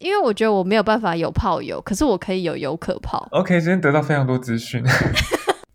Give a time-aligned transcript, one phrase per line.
[0.00, 3.28] 因为我觉得我没有办法有炮友，可是我可以有友可炮。
[3.32, 4.82] OK，今天得到非常多资讯。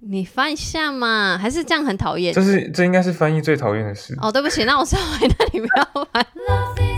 [0.01, 2.33] 你翻一下嘛，还是这样很讨厌？
[2.33, 4.17] 这是这应该是翻译最讨厌的事。
[4.19, 6.94] 哦，对不起，那我稍微那你不要玩。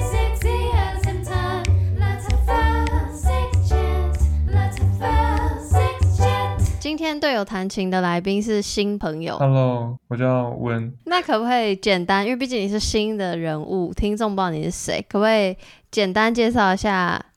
[7.07, 9.37] 天队友弹琴的来宾是新朋友。
[9.37, 10.93] Hello，我叫温。
[11.05, 12.25] 那可不可以简单？
[12.25, 15.55] 因为毕竟你是新的人物，听众不知道你是谁，可不可以
[15.89, 17.27] 简单介绍一下？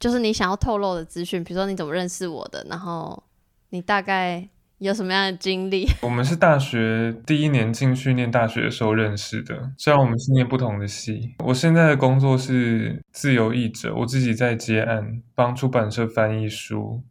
[0.00, 3.22] 就是你想要透露的资讯，比如说你怎么认识我的，然后
[3.68, 4.48] 你大概
[4.78, 5.86] 有什么样的经历？
[6.00, 11.34] 我们是大学第一年进去念大学的时候认识的，虽然我们是念不同的系。
[11.44, 17.02] 我现在的工作是自由译者，我自己在接案，帮出版社翻译书。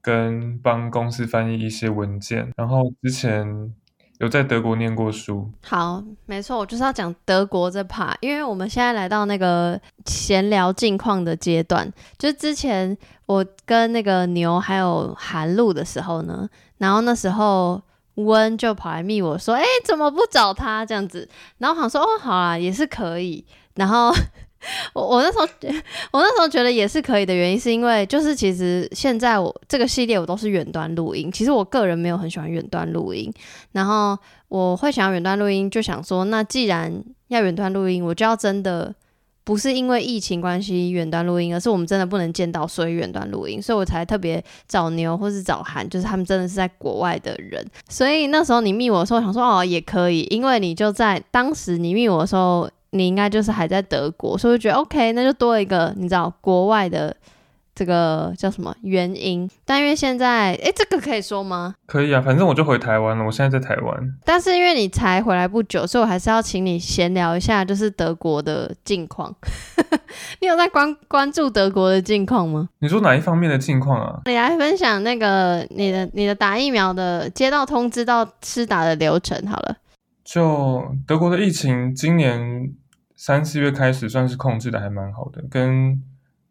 [0.00, 3.74] 跟帮公司翻译一些文件，然后之前
[4.18, 5.50] 有在德国念过书。
[5.64, 11.92] 好，没错，我就是要讲德国这 part，因为我们现在来到那个闲聊近况的阶段。
[12.16, 17.82] 就是之前我跟那个牛还有韩露的时候呢，然后那时候
[18.14, 21.28] 温就跑来密我说：“哎，怎么不找他这样子？”
[21.58, 23.44] 然后我想说：“哦，好啊，也是可以。”
[23.74, 24.12] 然后。
[24.92, 25.44] 我我那时候，
[26.10, 33.32] 我那时候觉得也是可以的原因，是因为就是其实现在我这个系列我都是远端录音，其实我个人没有很喜欢远端录音，
[33.72, 38.92] 然后我会想要远端录音，就想说，那既然要远端录音，我就要真的
[39.44, 52.68] 不是因为疫情关系远端录音，而是我们真的不能见到，所以远端录音，所以我才特别找牛或是找韩，就是他们真的是在国外的人，所以那时候你密我的时候，我想说哦也可以，因为你就在当时你密我的时候。
[52.90, 57.14] 你应该就是还在德国，所以我觉得 OK，那就多一个你知道国外的
[57.74, 59.48] 这个叫什么原因。
[59.64, 61.74] 但因为现在，诶，这个可以说吗？
[61.86, 63.94] 可以啊，反正我就回台湾了，我现在在台湾。
[64.24, 69.34] 但是因为你才回来不久，所以我还是要请你闲聊一下，就是德国的近况。
[70.40, 72.68] 你有在关关注德国的近况吗？
[72.78, 74.20] 你说哪一方面的近况啊？
[74.24, 79.76] 你来分享那个你的你的打疫苗的接到通知到施打的流程好了。
[80.28, 82.70] 就德国的疫情，今年
[83.16, 86.02] 三四月开始算是控制的还蛮好的，跟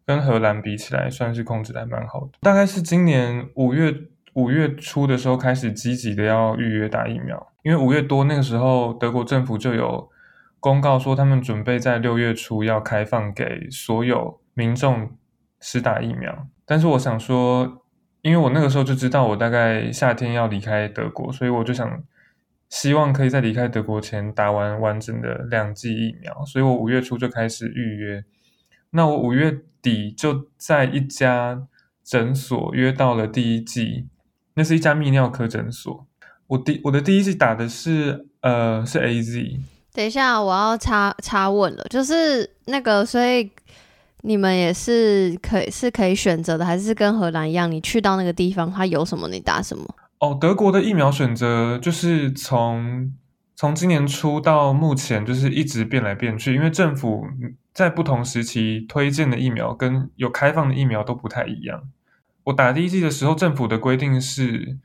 [0.04, 2.30] 跟荷兰比起来，算是控制的还蛮好的。
[2.40, 3.94] 大概是今年五月
[4.32, 10.10] 五月初的时候开始积极的要预约打疫苗，因为五月多那个时候，德国政府就有
[10.58, 15.12] 公告说他们准备在六月初要开放给所有民众
[15.60, 16.48] 施打疫苗。
[16.66, 17.84] 但是我想说，
[18.22, 22.02] 因为我那个时候就知道我大概夏天要离开德国，所以我就想。
[22.68, 28.24] 希望可以在离开德国前打完完整的两剂疫苗，所以我五月初就开始预约。
[28.90, 31.66] 那我五月底就在一家
[32.04, 34.06] 诊所约到了第一剂，
[34.54, 36.06] 那是一家泌尿科诊所。
[36.46, 39.60] 我第我的第一剂打的是呃是 AZ。
[39.92, 43.50] 等一下，我要插插问了，就是那个，所以
[44.22, 49.84] 你们也是可以是可以选择的，还是跟荷兰一样，你去到那个地方，它有什么你打什么？
[50.20, 53.14] 哦，德国的疫苗选择就是从
[53.54, 57.24] 从今年初到目前，就是一直变来变去，因为政府
[57.72, 61.84] 在不同时期推荐的疫苗跟有开放的疫苗都不太一样。
[62.44, 64.78] 我打第一剂的时候，政府的规定是，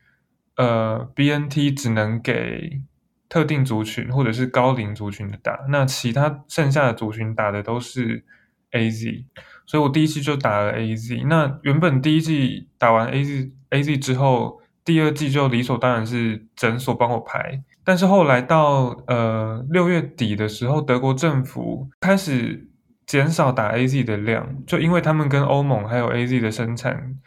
[0.56, 2.82] 呃，BNT 只能给
[3.28, 8.24] 特定族群或者是高龄族群的打，那其他剩下的族群打的都是
[8.72, 9.26] AZ，
[9.66, 11.26] 所以我第一剂就打了 AZ。
[11.28, 14.62] 那原本第一剂打完 AZ AZ 之后。
[14.86, 22.68] 第二季就理所当然是诊所帮我排，但是后来到呃六月底的时候，德国政府开始
[23.06, 27.18] 减少打 AZ 的量，就因为他们跟欧盟还有 AZ 的生产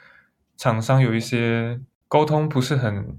[0.57, 3.17] 厂商有一些沟通不是很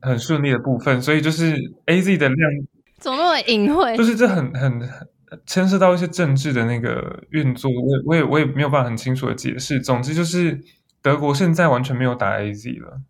[0.00, 1.54] 很顺利的部分，所以就是
[1.86, 2.50] AZ 的量
[2.98, 3.96] 怎么那么隐晦？
[3.96, 4.80] 就是这很很
[5.46, 9.80] 牵涉到一些政治的那个运作，我我也我也没有办法很清楚的解释。
[9.80, 10.60] 总之就是
[11.00, 13.00] 德国现在完全没有打 AZ 了。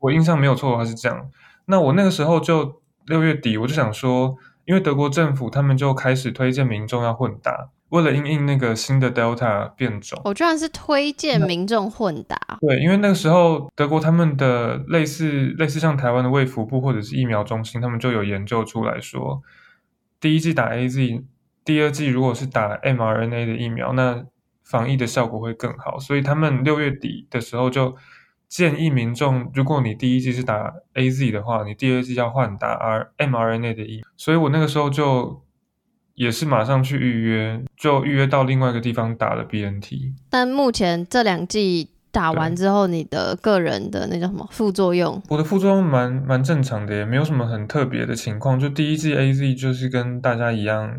[0.00, 1.30] 我印象没有错的话是这样，
[1.66, 10.20] 那我那个时候就六月底，我就想说，因为德国政府他们就开始推荐民众要混打，为了因应那个新的 Delta 变种。
[10.24, 12.36] 我居然是推荐民众混打。
[12.60, 19.40] 对，因为那个时候德国他们的类似类似像台湾的卫福部或者是疫苗中心，他们就有研究出来说，
[20.20, 21.24] 第一季打 AZ，
[21.64, 24.24] 第二季如果是打 mRNA 的疫苗，那
[24.64, 27.96] 防疫的效果会更好，所以他们六月底的时候就。
[28.48, 34.02] 建议民众，如果你第一剂是打 AZ 的话，你第二剂要换打 R mRNA 的疫。
[34.16, 35.42] 所以我那个时候就
[36.14, 40.14] 也是马上去预约，就预约到另外一个地方打了 BNT。
[40.30, 45.20] 但目前这两剂打完之后，你的个人的那叫什么副作用？
[45.28, 48.58] 我的副作用蛮蛮正常的，也没有什么很特别的情况。
[48.58, 50.90] 就第一剂 AZ 就是跟大家一样，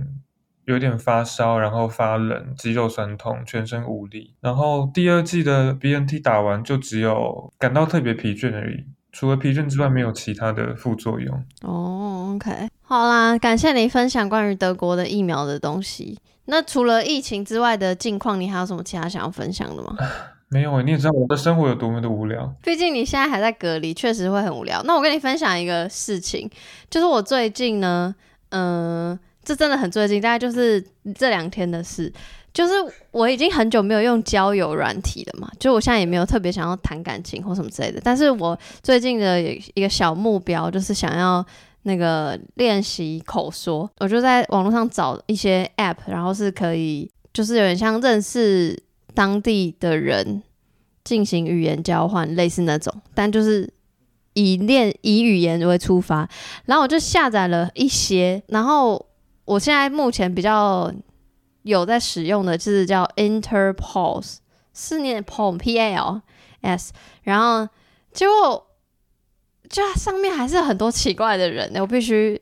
[0.67, 4.33] 有点发烧，然后发冷，肌肉酸痛，全身无力。
[4.41, 11.43] 然后第二季的 BNT 打完就只有感到特别疲倦而已，除了疲倦之外没有其他的副作用。
[11.61, 16.19] 哦，OK，好啦，感谢你分享关于德国的疫苗的东西。
[16.45, 19.95] 那除了疫情之外的近况，你还有什么其他想要分享的吗？
[20.49, 22.55] 没有，你也知道我的生活有多么的无聊。
[22.63, 24.81] 毕竟你现在还在隔离，确实会很无聊。
[24.83, 26.49] 那我跟你分享一个事情，
[26.89, 28.15] 就是我最近呢，
[28.51, 30.83] 嗯、呃，这真的很最近，大概就是
[31.15, 32.11] 这两天的事。
[32.53, 32.73] 就是
[33.11, 38.01] 我已经很久没有用交友软体了嘛，就我现在也没有特别想要谈感情或什么之类的。
[38.03, 41.45] 但是我最近的一个小目标就是想要
[41.83, 48.83] 那个练习口说，我就在网络上找一些 App，然后是可以，就是有点像认识。
[49.13, 50.43] 当地的人
[51.03, 53.67] 进行语言交换，类似那种，但就是
[54.33, 56.29] 以练以语言为出发。
[56.65, 59.03] 然后我就下载了一些，然后
[59.47, 60.93] 我现在目前比较
[61.63, 64.37] 有在使用的就是叫 Interpose，
[64.73, 66.21] 是念 Pol P A L
[66.61, 66.93] S。
[67.23, 67.67] 然后
[68.11, 68.67] 结果
[69.69, 72.41] 就上面还是很多奇怪的人，我必须。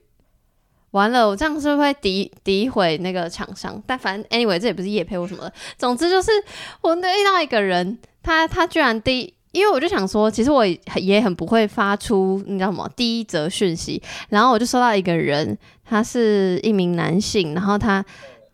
[0.92, 3.84] 完了，我这样是不是会诋诋毁那个厂商？
[3.86, 5.54] 但反正 anyway，这也不是业配或什么的。
[5.78, 6.32] 总之就是，
[6.80, 14.02] 我遇到一个人，他他居然第，因为我就想说，其实我也很不会发出你知道什么第一则讯息。
[14.30, 18.04] 然后我就收到一个人，他是一名男性，然后他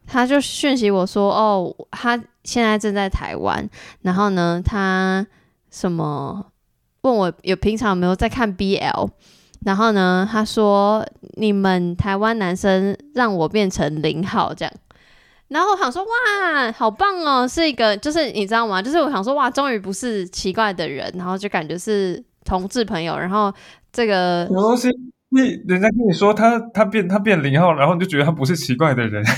[0.06, 3.68] 他就讯息我说，哦，他现在正在台湾，
[4.02, 5.26] 然后呢，他
[5.72, 6.46] 什么
[7.02, 9.10] 问我有平常有没有在看 BL。
[9.64, 11.06] 然后呢，他说
[11.38, 14.74] ：“你们台湾男生让我变成零号这样。”
[15.52, 18.82] 然后我想说：“哇，好棒哦！”是一个，就是你知道吗？
[18.82, 23.18] 就是我想说：“哇，终于不是奇怪的人。”然后就感觉是同志朋友。
[23.18, 23.54] 然后
[23.92, 24.90] 这个什么东西？
[25.34, 29.24] 你人家跟你说他他变他变零号，然后你就觉得他不是奇怪的人。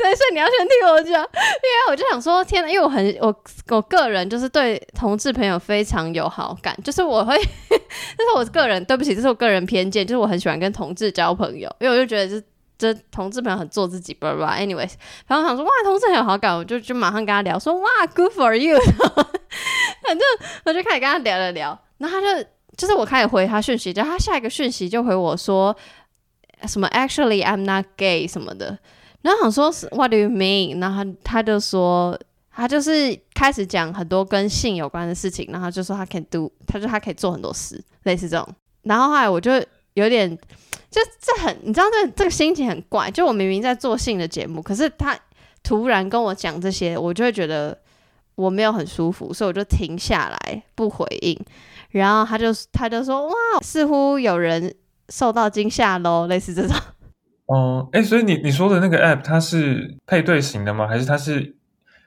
[0.00, 2.68] 所以你要先听我讲，因为我就想说，天哪！
[2.68, 3.34] 因为我很我
[3.68, 12.46] 我个人就是对同志朋友非常有好感，就是我会， 这是我个人，对不起，这是我个人偏见，就是我很喜欢跟同志交朋友，因为我就觉得就
[12.80, 14.92] 这同志朋友很做自己，不不，anyways，
[15.26, 18.78] 然后想说哇，同志很有好感，我就就马上跟他聊，说哇，good for you，
[20.02, 20.20] 反正
[20.64, 22.48] 我就开始跟他聊了聊，然后他就
[22.78, 25.76] 就是我开始回他讯息，就他下一个讯息就回我说
[26.66, 28.78] 什么 actually I'm not gay 什么的。
[29.22, 30.80] 然后想说，What do you mean？
[30.80, 32.18] 然后他他就说，
[32.50, 38.48] 他就是开始讲很多跟性有关的事情，然后就说他可以 do，他说他可以做很多事，类似这种。
[38.84, 39.52] 然后后来我就
[39.92, 40.38] 有点，
[40.90, 45.16] 就这很，你知道这这个心情很怪，就我明明在做性的节目，可是他
[45.62, 47.78] 突然跟我讲这些，我就会觉得
[48.34, 51.38] 我没有很舒服，所以我就停下来不回应。
[51.90, 54.74] 然后他就他就说，哇，似乎有人
[55.08, 56.76] 受到惊吓喽，类似这种。
[57.46, 60.86] 哦，哎，所以你你说的那个 app，它是配对型的吗？
[60.86, 61.56] 还是它是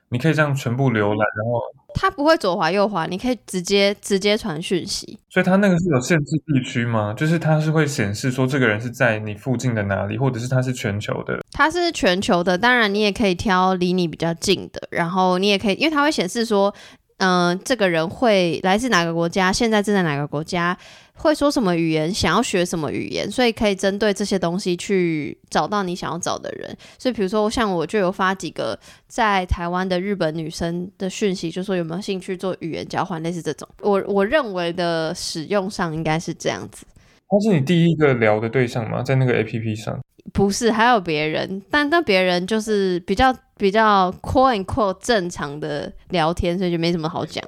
[0.10, 1.62] 你可以这样全部浏览，然后
[1.94, 5.18] 它不会左滑右滑，你可以直接直接传讯息。
[5.30, 7.14] 所以它那个是有限制地区吗？
[7.16, 11.40] 就是它是会显示说这个人是在你附近的哪里，或者是他是全球的？
[11.52, 16.74] 他是全球的，当然你也可以挑离你比较近的，然后你也可以，因为它会显示说，
[17.18, 20.78] 嗯、呃，这个人会来自哪个国家，现在正在哪个国家。
[21.16, 26.76] 会说什么语言，想要学什么语言，所以可以针对这些东西去找到你想要找的人。
[26.98, 28.78] 所以，比如说像我就有发几个
[29.08, 33.68] 在台湾的日本女生的讯息，就说有没有兴趣做语言交换，类似这种。
[33.82, 36.86] 我我认为的使用上应该是这样子。
[37.30, 39.02] 他是你第一个聊的对象吗？
[39.02, 40.00] 在那个 APP 上？
[40.34, 47.44] 不是，还有别人，但但别人就是比较比较 quote and quote 正常的聊天，所以就没什么好讲。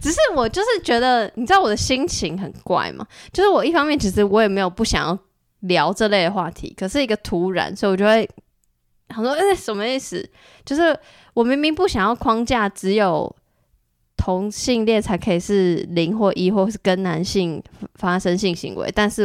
[0.00, 3.06] 只是我就是觉得，你知道我的心情很怪嘛？
[3.32, 5.18] 就是我一方面其实我也没有不想要
[5.60, 8.28] 聊这类的话题，可是一个突然，所以我就会
[9.10, 10.28] 想说，哎、什么意思？
[10.64, 10.98] 就是
[11.34, 13.34] 我明明不想要框架，只有
[14.16, 17.62] 同性恋才可以是零或一，或是跟男性
[17.96, 19.24] 发生性行为，但是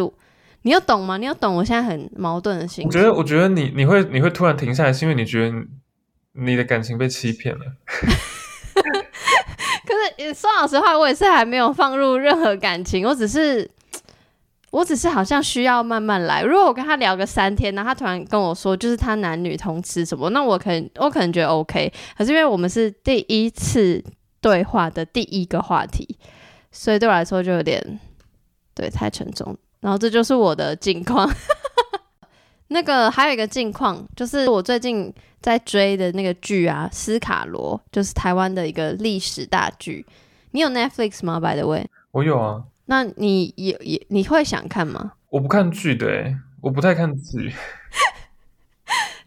[0.63, 1.17] 你有懂吗？
[1.17, 2.85] 你有懂我现在很矛盾的心情？
[2.87, 5.55] 我觉得，我觉得你你会你会突然停下来，是因为你觉得
[6.33, 7.65] 你的感情被欺骗了。
[10.33, 13.69] 说老实话，我也是还没有放入任何感情，我只是，
[14.71, 16.41] 我只是好像需要慢慢来。
[16.41, 21.91] 如果我跟他聊个三天，然后他突然跟我说，就是他男女通吃什么，那我可能我可能觉得 OK。
[22.17, 24.03] 可是因为我们是第一次
[24.41, 26.17] 对话的第一个话题，
[26.71, 28.00] 所以对我来说就有点
[28.74, 29.57] 对太沉重。
[29.79, 31.29] 然后这就是我的近况。
[32.69, 40.05] 那个还有一个近况，就是我最近在追的那个剧啊，《斯卡罗》，就是台湾的一个历史大剧。
[40.51, 42.63] 你有 Netflix 吗？By the way，我有啊。
[42.86, 45.13] 那你也也你会想看吗？
[45.29, 47.53] 我不看剧的，诶，我不太看剧。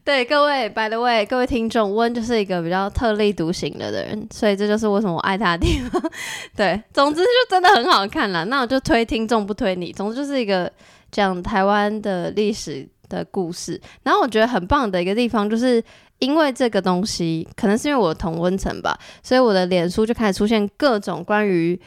[0.02, 6.02] 对各位，by the way，各位听众，温就是一个比较特立独行的人，所以这就是为什么我爱他的地方。
[6.56, 8.42] 对，总之就真的很好看啦。
[8.44, 10.72] 那我就推听众不推你，总之就是一个
[11.12, 13.78] 讲台湾的历史的故事。
[14.02, 15.84] 然后我觉得很棒的一个地方，就是
[16.20, 21.78] 因为这个东西，可能是因为我同温层吧，所以我的脸书就开始出现各种关于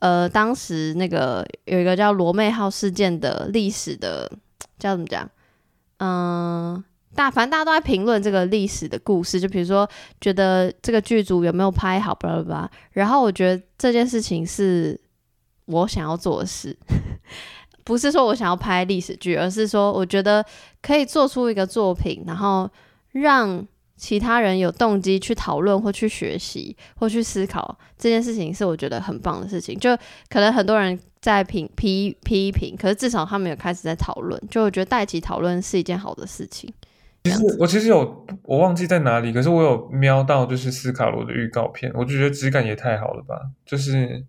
[0.00, 4.30] 呃当时那个有一个叫罗妹号事件的历史的，
[4.78, 5.30] 叫怎么讲？
[6.04, 6.82] 嗯、
[7.14, 9.88] 大反正大家都在评论这个历史的故事，就比如说
[10.20, 12.70] 觉得这个剧组有没有拍好，巴拉巴拉。
[12.90, 15.00] 然后我觉得这件事情是
[15.66, 16.76] 我想要做的事，
[17.84, 20.44] 不是说我想要拍历史剧，而是说我觉得
[20.80, 22.68] 可以做出一个作品，然后
[23.12, 29.78] 让其他人有动机去讨论或去学习或去思考这件事情，是我觉得很棒的事情。
[29.78, 29.96] 就
[30.28, 36.72] 可能很多人在评批批评，可是至少他们有开始在讨论，就我觉得带起讨论是一件好的事情。
[37.24, 43.40] 其实我其实有我忘记在哪里，可是我有瞄到就是斯卡罗的预告片，我就觉得质感也太好了吧！
[43.64, 44.24] 就是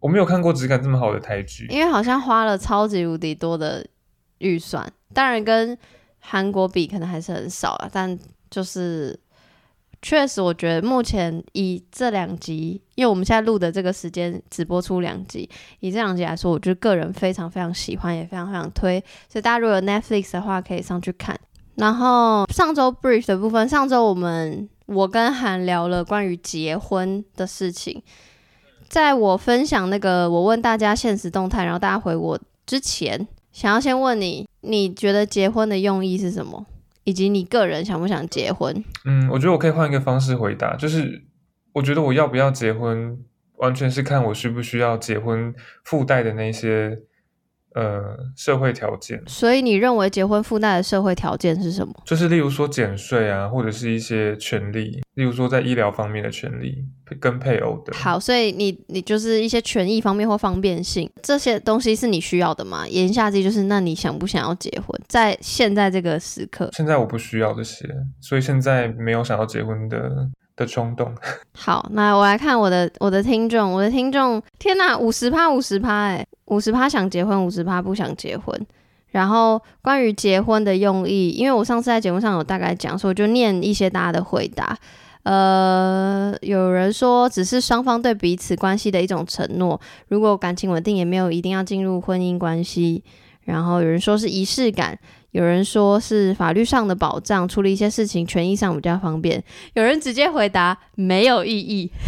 [0.00, 3.84] 我没有看过质感这么好的台剧，因为好像花了超级无敌多的
[4.38, 5.76] 预算，当然跟
[6.20, 8.16] 韩国比可能还是很少啊，但
[8.50, 9.18] 就是
[10.02, 15.48] 确实我觉得目前以这两集，因为我们现在录的这个时间只播出两集，
[15.80, 21.38] 以这两集来说，我就个人非常非常喜欢，也非常非常推，所以大家如果有 Netflix 的话，可以上去看。
[21.76, 28.02] 然后上周 brief 的部分，上周我们我跟韩聊了关于结婚的事情。
[28.88, 36.66] 在我分享那个我问大家现实动态，然后大家回我之前，想要先问你，你觉得结婚的用意是什么？
[37.04, 38.84] 以及你个人想不想结婚？
[39.04, 41.24] 嗯，我觉得我可以换一个方式回答，就是
[41.72, 43.18] 我觉得我要不要结婚，
[43.56, 46.98] 完全是看我需不需要结婚附带的那些。
[47.76, 49.22] 呃，社会条件。
[49.26, 51.92] 所以你认为结婚附带的社会条件是什么？
[52.06, 56.82] 就是例如说减税啊，或者是一些权利，例如说在医疗方面的权利
[57.20, 57.92] 跟配偶的。
[57.94, 62.88] 好，所以你你就是一些权益方面或方便性这些东西是你需要的吗？
[62.88, 64.98] 言下之意就是，那你想不想要结婚？
[65.06, 67.86] 在现在这个时刻，现在我不需要这些，
[68.22, 70.26] 所以现在没有想要结婚的。
[70.56, 71.14] 的冲动。
[71.54, 78.66] 好，那我来看我的我的听众，我的听众，天哪，五十趴五十趴，哎，五十趴想结婚，五十趴不想结婚。
[79.10, 84.76] 然后关于结婚的用意，因为我上次在节目上有大概讲，所以我就念一些大家的回答。
[85.22, 93.02] 呃，有人说只是双方对彼此关系的一种承诺，如果感情稳定，也没有一定要进入婚姻关系。
[93.44, 94.98] 然后有人说是仪式感。
[95.32, 99.42] 有人说是法律上的保障，处理一些事情权益上比较方便。
[99.74, 101.90] 有人直接回答没有意义。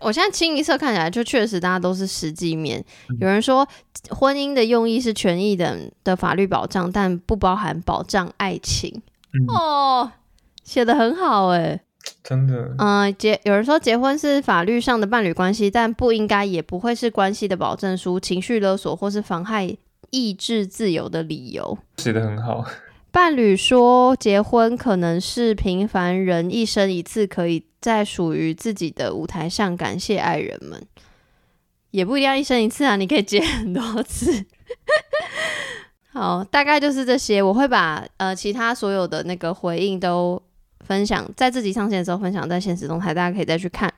[0.00, 2.84] 我现在清一色看起来，就确实大家都是实际面。
[3.18, 3.66] 有人说
[4.10, 9.02] 婚姻的用意是权益的的法律保障，但不包含保障爱情。
[9.32, 10.12] 嗯、哦，
[10.62, 11.80] 写的很好哎，
[12.22, 12.74] 真的。
[12.78, 19.76] 嗯、呃，结有人说结婚是法律上的伴侣关系，但不应该也不会是关系的保证书、情绪勒索或是妨害。
[20.10, 22.64] 意志自由的理由写得很好。
[23.12, 30.86] 伴侣说，结婚可能是平凡人一生一次，可以在属于自己的舞台上感谢爱人们，
[31.92, 34.44] 也不一定要一生一次啊，你可以结很多次。
[36.12, 37.42] 好，大概就是这些。
[37.42, 40.42] 我会把呃其他所有的那个回应都
[40.80, 43.90] 分享在自己上线的时候分享在现实动态，大家可以再去看。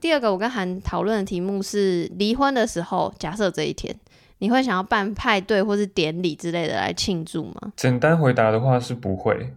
[0.00, 3.96] 第二个，我跟韩讨论的题目是离婚的时候，假设这一天。
[4.40, 7.72] 你会想要办派对或是典礼之类的来庆祝吗？
[7.76, 9.54] 简单回答的话是不会。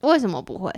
[0.00, 0.72] 为什么不会？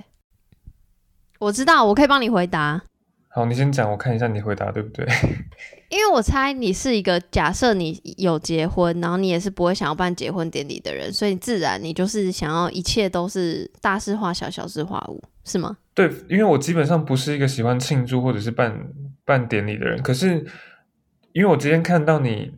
[1.39, 2.83] 我知道，我可以帮你回答。
[3.29, 5.07] 好，你先讲，我看一下你回答对不对？
[5.91, 15.77] 因为我猜你是一个假设你有结婚，然后你也是不会想要办结婚典礼的人，所以自然你就是想要一切都是大事化小，小事化无，是吗？
[15.95, 18.87] 对，因为我基本上不是一个喜欢庆祝或者是办
[19.25, 20.47] 办典礼的人，可是
[21.33, 22.55] 因为我之前看到你。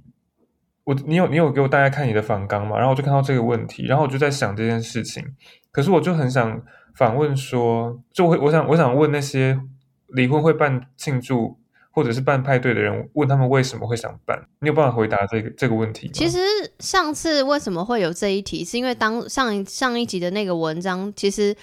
[0.85, 2.76] 我你有你有给我大家看你的访纲嘛？
[2.76, 5.25] 然后我就看到这个问题，然后我就在想这件事情。
[5.73, 6.62] 可是我就很想
[6.95, 9.61] 反问说，就会我想我想问那些
[10.09, 11.59] 离婚会办庆祝
[11.91, 14.41] 或者是办派对的人，问他们为什么会想办？
[14.61, 16.12] 你有办法回答这个这个问题吗？
[16.14, 16.38] 其实
[16.79, 21.57] 上次为什么会有这一题，是因为当上一上一集的那个文章，其实。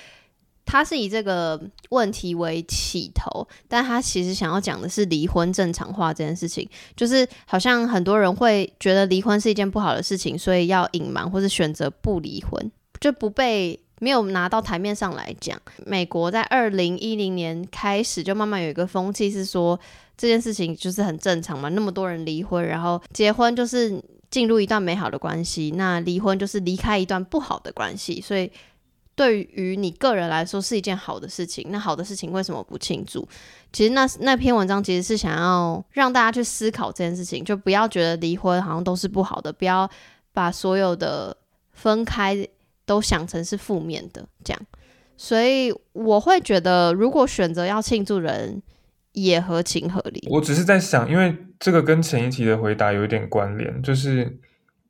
[0.72, 15.60] 他是以这个问题为起头，但他其实想要讲的是离婚正常化这件事情，就是好像很多人会觉得离婚是一件不好的事情，所以要隐瞒或是选择不离婚，就不被没有拿到台面上来讲。
[15.86, 19.78] 美国在二零一零年开始就慢慢有一个风气是说
[20.16, 28.50] 这件事情就是很正常嘛，那么多人离婚，然后结婚就是进入一段美好的关系，那离婚就是离开一段不好的关系，所以。
[29.22, 31.68] 对于你个人来说是一件好的事情。
[31.70, 33.28] 那好的事情为什么不庆祝？
[33.72, 39.88] 其实那那篇文章其实是想要让大家去思考这件事情，就不要觉得离婚好像都是不好的，不要
[40.34, 41.38] 把所有的
[41.72, 42.36] 分开
[42.84, 44.60] 都想成是负面的这样。
[45.16, 48.60] 所以我会觉得，如果选择要庆祝人，
[49.12, 50.28] 也合情合理。
[50.32, 54.40] 我只是在想，因为这个跟前一题的回答有一点关联，就是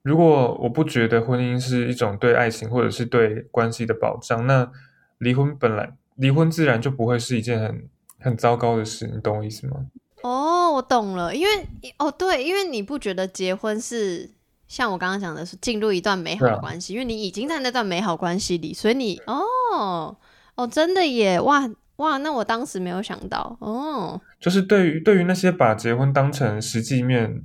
[0.02, 4.72] 如果我不觉得婚姻是一种对爱情或者是对关系的保障，那
[5.20, 7.90] 离婚本来离婚自然就不会是一件很
[8.20, 9.86] 很糟糕的事，你懂我意思吗？
[10.24, 11.68] 哦，我懂了，因为
[11.98, 14.30] 哦对，因为你不觉得结婚是
[14.68, 20.18] 像我刚刚讲的是进入一段美好的关系，啊、因为你已经在那段美好关系里，所以你哦
[20.56, 21.70] 哦真的耶哇。
[21.98, 24.20] 哇，那我当时没有想到哦。
[24.40, 27.44] 就是对于对于那些把结婚当成实际面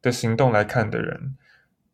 [0.00, 1.36] 的行动来看的人，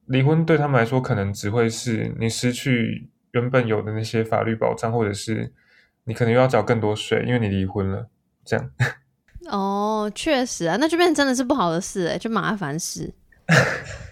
[0.06, 5.52] 离婚对他们来说可能只会是你失去原本有的那些法律保障，或者是
[6.04, 8.08] 你可能又要缴更多税，因为你离婚了。
[8.44, 8.70] 这样。
[9.50, 13.12] 哦，确实啊，那就变成真的是不好的事哎，就麻烦事。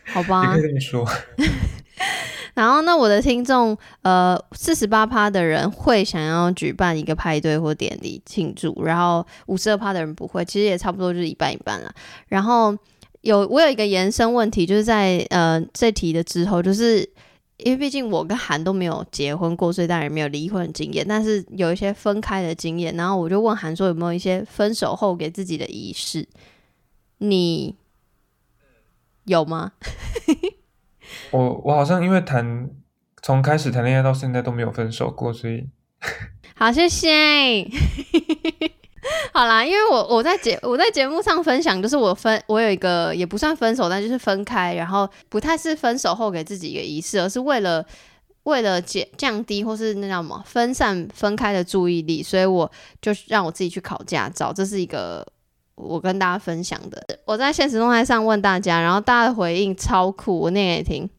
[0.07, 0.55] 好吧。
[0.55, 1.09] 你可以这么说。
[2.55, 11.93] 然后，那我的听众，呃，四十八趴的人会想要举办一个派对或典礼庆祝，然后五十二趴的人不会，其实也差不多就是一半一半了。
[12.29, 12.77] 然后
[13.25, 17.01] 有我有一个延伸问题，就是在呃这题的之后，就是
[17.57, 22.95] 因为毕竟我跟韩都没有结婚过，所以当然没有离婚的经验，但是有一些分开的经验。
[22.97, 26.29] 然后我就问韩说有没有一些分手后给自己的仪式？
[27.19, 27.75] 你
[29.25, 29.73] 有吗？
[31.33, 32.69] 我我好像因为谈
[33.23, 35.67] 从开始谈恋爱到现在都没有分手过，所以
[36.55, 37.67] 好，谢谢。
[39.35, 47.85] 好啦，因为我我在节我在节目上分享，就是我分我有一个也不算分手，但就是分开，然后不太是分手后给自己一个仪式，而是为了
[48.45, 52.71] 为了减降低或是那叫什么分散分开的注意力，所以我
[53.03, 55.27] 就让我自己去考驾照，这是一个。
[55.77, 61.11] 我跟大家分享的，我在现实动态上问大家，然后大家的回应超酷，我念给你听。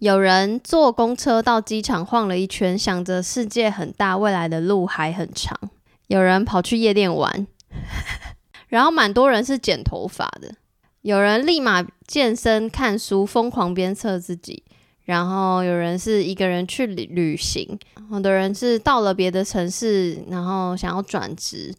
[0.00, 5.58] 有人坐公车到机场晃了一圈，想着世界很大，未来的路还很长。
[6.08, 7.46] 有人跑去夜店玩，
[8.68, 10.54] 然后蛮多人是剪头发的。
[11.02, 14.62] 有人立马健身看书，疯狂鞭策自己。
[15.04, 17.76] 然后有人是一个人去旅旅行，
[18.12, 21.74] 有的人是到了别的城市，然后想要转职。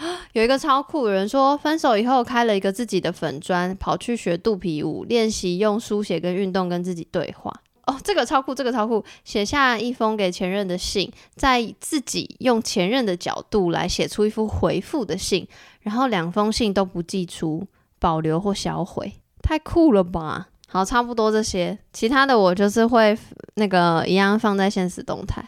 [0.32, 7.52] 有一个超酷，有人说分手以后开了一个自己的粉专，跑去学肚皮舞，练习用书写跟运动跟自己对话。
[7.88, 15.48] 哦，这个超酷，这个超酷，写下一封给前任的信，在自己用前任的角度来写出一封回复的信，
[15.80, 17.66] 然后两封信都不寄出，
[17.98, 20.48] 保留或销毁，太酷了吧？
[20.68, 23.16] 好，差不多这些，其他的我就是会
[23.54, 25.42] 那个一样放在现实动态。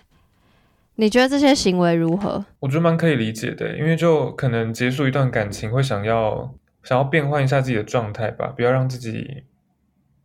[0.95, 2.43] 你觉得这些行为如何？
[2.61, 9.45] 我觉得蛮可以理解的，因为就可能结束一段感情，会想要想要变换一下自己的状态吧，不要让自己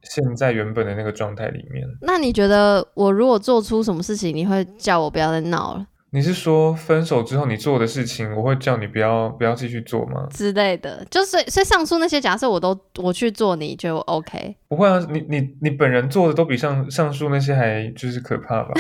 [0.05, 1.85] 陷在原本的那个状态里面。
[2.01, 5.85] 那你觉得我如果做出什么事情，你会叫我不要再闹了？
[6.11, 10.25] 你是说分手之后你做的事情，我会叫你不要不要继续做吗？
[10.31, 14.55] 之类的，就是所以上述那些假设我都我去做，你就 OK？
[14.69, 18.71] 不会啊，你你你本人做的都比上上述那些还就是可怕吧？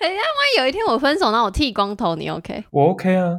[0.00, 0.20] 哎呀，万
[0.56, 2.64] 一有一天我分手，那我剃光头，你 OK？
[2.70, 3.38] 我 OK 啊。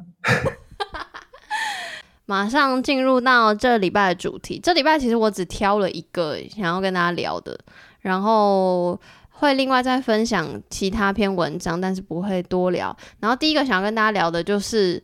[2.26, 4.60] 马上进入到这礼拜的主题。
[4.62, 7.60] 这礼拜其实我只挑了一个想要跟大家聊的，
[8.02, 12.96] 然后会另外再分享其他篇文章，但是不会多聊。
[13.20, 15.04] 然后第一个想要跟大家聊的就是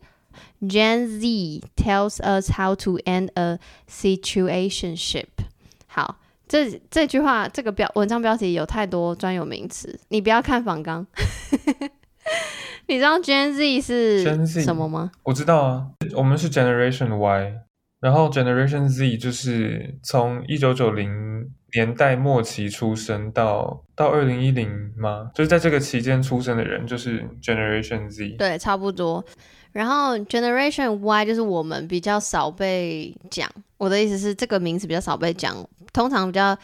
[0.62, 5.28] Gen Z tells us how to end a situationship。
[5.88, 6.18] 好。
[6.52, 11.06] 这这句话，这个标文章标题有太多专有名词，你不要看仿纲。
[12.89, 15.12] 你知道 Gen Z 是什么吗？
[15.23, 17.54] 我知道啊，我们是 Generation Y，
[18.02, 25.30] 然后 Generation Z 就是从一九九零年代末期出生到到二零一零吗？
[25.36, 28.30] 就是在这个期间出生的人，就是 Generation Z。
[28.39, 29.23] 对，差不多。
[29.71, 33.47] 然后 Generation Y 就是我们比较少被讲。
[33.78, 35.56] 我的意思是，这个名词比较少被讲。
[35.93, 36.58] 通常比较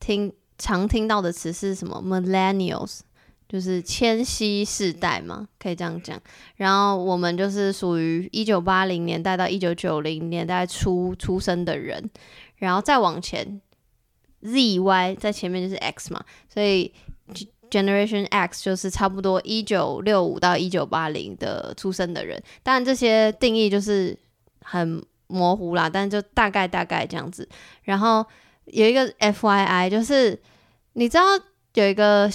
[0.00, 3.00] 听常听到的词是什么？Millennials，
[3.48, 6.20] 就是千禧世代嘛，可以这样讲。
[6.56, 12.10] 然后我们就是属于一九八零年代到一九九零年代初出生的人，
[12.56, 13.60] 然后再往前
[14.42, 16.92] ，Z Y 在前面就是 X 嘛，所以
[17.70, 22.42] Generation X 就是差不多一九六五到一九八零的出生的人。
[22.62, 24.18] 当然这些定义就是
[24.62, 27.48] 很模糊啦，但就大概大概这样子。
[27.82, 28.24] 然后。
[28.70, 30.38] 有一个 FYI，就是
[30.92, 31.22] 你知道
[31.72, 32.28] 有一个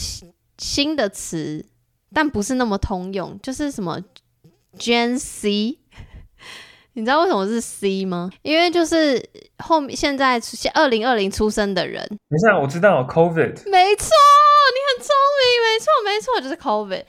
[0.58, 1.66] 新的词
[2.14, 4.00] 但不是那么通用，就是什么
[4.78, 5.80] Gen C。
[6.96, 8.30] 你知道为什么是 C 吗？
[8.44, 10.40] 因为就是后面现在
[10.76, 12.06] 二零二零出生的人。
[12.08, 13.68] 等一下，我知道 COVID。
[13.68, 14.12] 没错，
[14.70, 17.04] 你很聪明，没错没错，就是 COVID。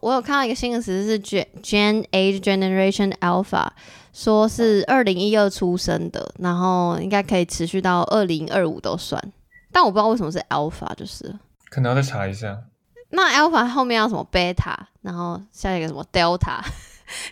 [0.00, 3.68] 我有看到一个新的词是 Gen Gen Age Generation Alpha，
[4.14, 9.22] 说是二零一二出生的，然后应该可以持续到二零二五都算。
[9.70, 11.36] 但我不知道为什么是 Alpha，就是
[11.68, 12.58] 可能要再查一下。
[13.16, 16.60] 那 Alpha 后面要什么 Beta，然后下一个什么 Delta，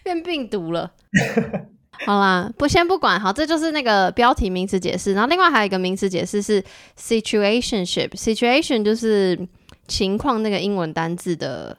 [0.03, 0.90] 变病毒了。
[2.07, 5.12] 好啦，不先不管，好，这就是那个标题名词解释。
[5.12, 6.62] 然后另外还有一个名词解释是
[6.99, 9.38] situationship，situation 就是
[9.87, 11.77] 情况那个英文单字的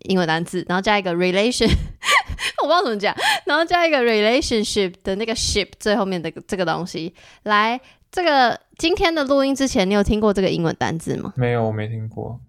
[0.00, 1.68] 英文单字，然后加一个 relation，
[2.62, 7.14] 我不知道怎么讲，然后加一个 relationship 的那个 ship 最后面的这个东西。
[7.44, 7.80] 来，
[8.10, 11.32] 这个今天的录音之前，你有听过这个英文单字吗？
[11.36, 12.40] 没有，我没听过。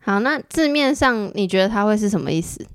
[0.00, 2.66] 好，那字面上你觉得它会是什么意思？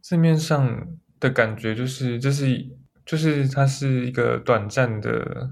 [0.00, 0.86] 字面上
[1.18, 2.66] 的感觉就是，就是。
[3.06, 5.50] 就是它是一个短暂的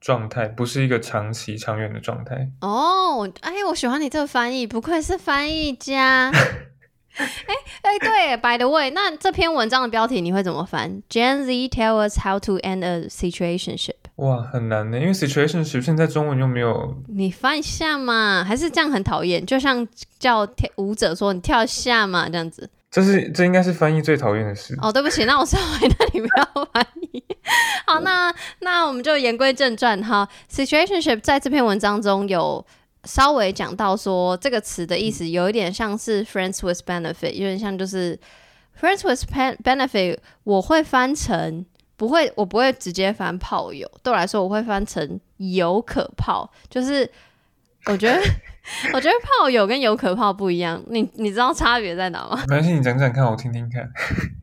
[0.00, 2.50] 状态，不是一个长期、长远的状态。
[2.62, 6.32] 哦，哎，我喜欢你这个翻译，不愧是翻译家。
[7.14, 14.03] 哎哎，对，By the way，那这篇文章的标题你会怎么翻？Gen Z tell us how to end a situationship。
[14.16, 16.96] 哇，很难呢，因为 situationship 现在中文又没有。
[17.08, 19.44] 你翻一下嘛，还是这样很讨厌？
[19.44, 19.86] 就像
[20.20, 22.70] 叫跳舞者说你跳一下嘛，这样子。
[22.92, 24.78] 这是这应该是翻译最讨厌的事。
[24.80, 27.24] 哦，对不起，那我稍微那你不要翻译。
[27.86, 30.28] 好，那那我们就言归正传哈。
[30.48, 32.64] Situationship 在这篇文章中有
[33.02, 38.16] 稍微讲到说，这个词的意思有一点像是 friends with benefit，有点像就是
[38.80, 39.24] friends with
[39.64, 40.18] benefit。
[40.44, 43.90] 我会翻成不会，我不会直接翻炮友。
[44.02, 47.10] 对我来说，我会翻成有可炮，就是
[47.86, 48.20] 我觉得。
[48.94, 52.42] 我觉得炮友跟有可炮不一样，你你知道差别在哪吗？
[52.48, 53.86] 没关系，你讲讲看，我听听看。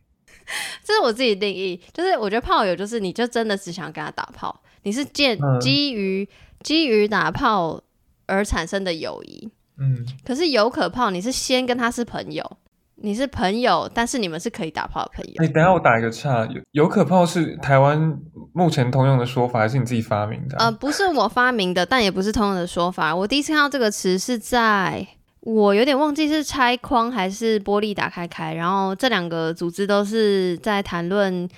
[0.85, 6.27] 这是我自己定义，就是我觉得炮友就是你就真的只想跟他打炮，你是建基于、嗯、
[6.61, 7.81] 基于打炮
[8.27, 9.49] 而产生的友谊。
[9.79, 12.57] 嗯，可是有可炮，你是先跟他是朋友。
[13.03, 15.33] 你是朋友，但是你们是可以打炮的朋友。
[15.41, 18.17] 你等下我打一个岔，有有可炮是台湾
[18.53, 20.57] 目前通用的说法，还是你自己发明的？
[20.57, 23.15] 呃，不是我发明的，但也不是通用的说法。
[23.15, 25.05] 我第一次看到这个词是在
[25.39, 31.49] 我有点忘记是拆框还是玻璃打开开，然后这两个组织都是在谈论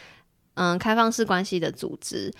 [0.53, 2.33] 嗯开放式关系的组织。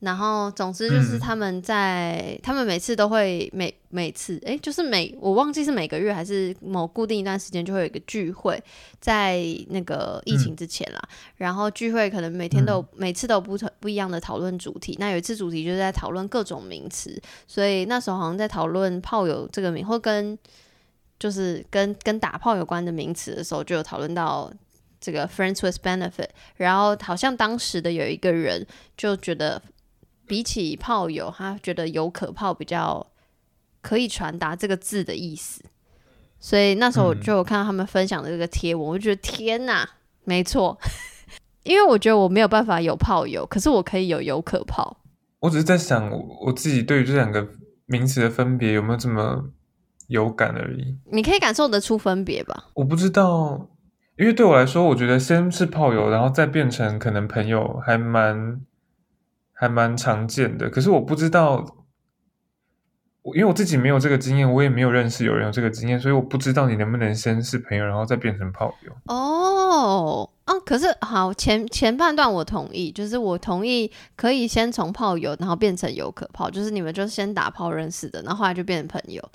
[0.00, 8.62] 然后，总之就是他们在，嗯、他们每次都会每每次，哎，就是每我忘记是每个月还是某固定一段时间就会有一个聚会，
[9.00, 11.00] 在那个疫情之前啦。
[11.02, 14.96] 嗯、然后聚会可能每天都有、嗯、每次都有不不一样的讨论主题。
[15.00, 20.38] 那有一次主题就是在讨论各种名词，所以那时候好像在讨论炮友这个名，或跟
[21.18, 24.48] 就是跟跟打炮有关的名词的时候，就有讨论到
[25.00, 26.28] 这个 friends with benefit。
[26.54, 28.64] 然后好像当时的有一个人
[28.96, 29.60] 就觉得。
[30.28, 33.06] 比起炮友，他觉得有可炮比较
[33.80, 35.62] 可以传达这个字的意思，
[36.38, 39.88] 所以那时候我就有看到他们分享的这个贴文，我就觉得天哪，
[40.24, 40.78] 没错，
[41.64, 44.98] 因为我觉得我没有办法有炮友，可是我可以有有可炮。
[45.40, 46.10] 我只是在想，
[46.44, 47.48] 我自己对于这两个
[47.86, 49.50] 名词的分别有没有这么
[50.08, 50.98] 有感而已。
[51.10, 52.64] 你可以感受得出分别吧？
[52.74, 53.70] 我不知道，
[54.18, 58.60] 因为对我来说，我觉得先是炮友，然后再变成可能朋友，还蛮。
[59.60, 61.64] 还蛮常见的，可是我不知道，
[63.34, 68.92] 因为我自己没有这个经验，我也没有认识有人有这个经验，所以我不知道你能不能先是朋友，然后再变成炮友。
[69.06, 79.28] 哦，啊，可是好，前前半段我同意，就是我同意可以先从炮友，然后变成游客炮，就是你们就先打炮认识的，然后后来就变成朋友。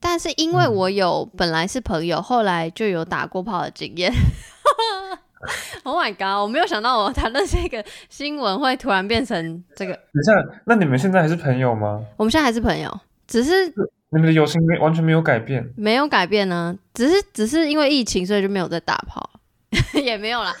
[0.00, 4.10] 但是因为我有本来是朋友，嗯、后来就有打过炮的经验。
[5.84, 6.42] Oh my god！
[6.42, 9.92] 我没有想到我谈论这个新闻会突然变成这个。
[9.92, 12.00] 等一下，那你们现在还是朋友吗？
[12.16, 13.66] 我们现在还是朋友，只是
[14.10, 16.76] 你们的友情没完全没有改变，没有改变呢。
[16.94, 19.30] 只是只是因为疫情，所以就没有在打炮，
[20.00, 20.54] 也没有啦，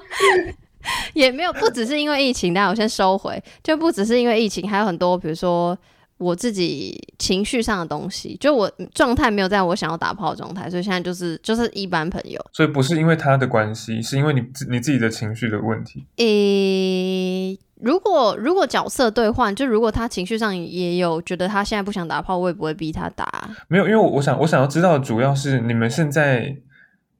[1.14, 1.52] 也没有。
[1.54, 5.76] 不只是因为疫情，但我先收回，就不只是因为疫情，还有很多，比如说。
[6.20, 12.38] 我自己情绪上的东西，就我状态没有在我想要打炮的状态，所以现在就是就是一般朋友。
[12.52, 16.04] 所以不是因为他的关系，是因为你你自己的情绪的问题。
[16.16, 23.48] 诶、欸，如果如果角色对换，就如果他情绪上也有觉得他现在不想打炮，我也不会逼他打。
[23.68, 26.54] 没有，因为我想我想要知道的主要是你们现在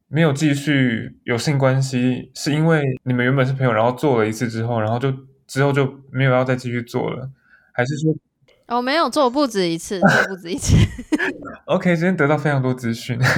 [0.09, 5.11] 没有继续有性关系，是因为你们原本是朋友，然后做了一次之后，然后就
[5.47, 7.31] 之后就没有要再继续做了，
[7.73, 8.15] 还是说？
[8.70, 10.74] 我、哦、没有做不止一次，做不止一次。
[11.66, 13.18] OK，今天得到非常多资讯。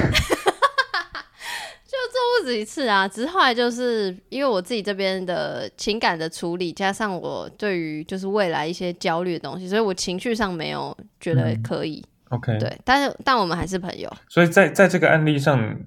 [2.41, 12.03] 不止一次啊，只是后来就是因为我自己这边的情感的处理，加上我对于就是未来一些焦虑的东西，所以我情绪上没有觉得可以。
[12.31, 14.11] 嗯、OK，对，但是但我们还是朋友。
[14.27, 15.79] 所以在在这个案例上，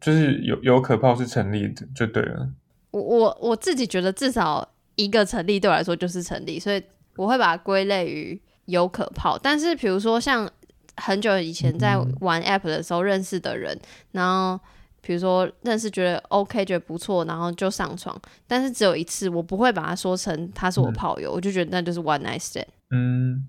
[0.00, 2.48] 就是有有可靠是成立的，就对了。
[2.92, 6.80] 我我我自己觉得至少一个成立对我来说就是成立，所以
[7.16, 8.40] 我会把它归类于
[8.70, 9.38] 有可泡。
[9.38, 10.50] 但是比如说像
[10.96, 13.80] 很久以前在玩 App 的时候认识的人，嗯、
[14.12, 14.58] 然后。
[15.02, 18.14] 比如说认识觉得 OK 觉得不错，然后就上床，
[18.46, 22.66] 但是只有一次，我不会把它说成他是我炮友，嗯、我就觉得那就是 one night stand。
[22.90, 23.48] 嗯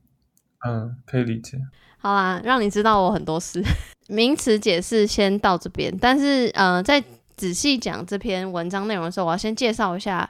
[0.66, 1.60] 嗯，可以理解。
[1.98, 3.62] 好啦，让你知道我很多事。
[4.08, 7.04] 名词解释先到这边，但是呃，在
[7.36, 10.28] 仔细讲这篇文章内容的时候，我要先介绍一下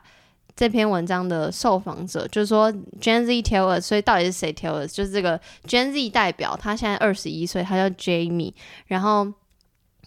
[0.55, 4.93] 这篇文章的受访者，就是说 Gen Z tell us，所以到底是谁 tell us？
[4.93, 8.53] 就是这个 Gen Z 代表，他现在二十一岁，他叫 Jamie，
[8.87, 9.31] 然后。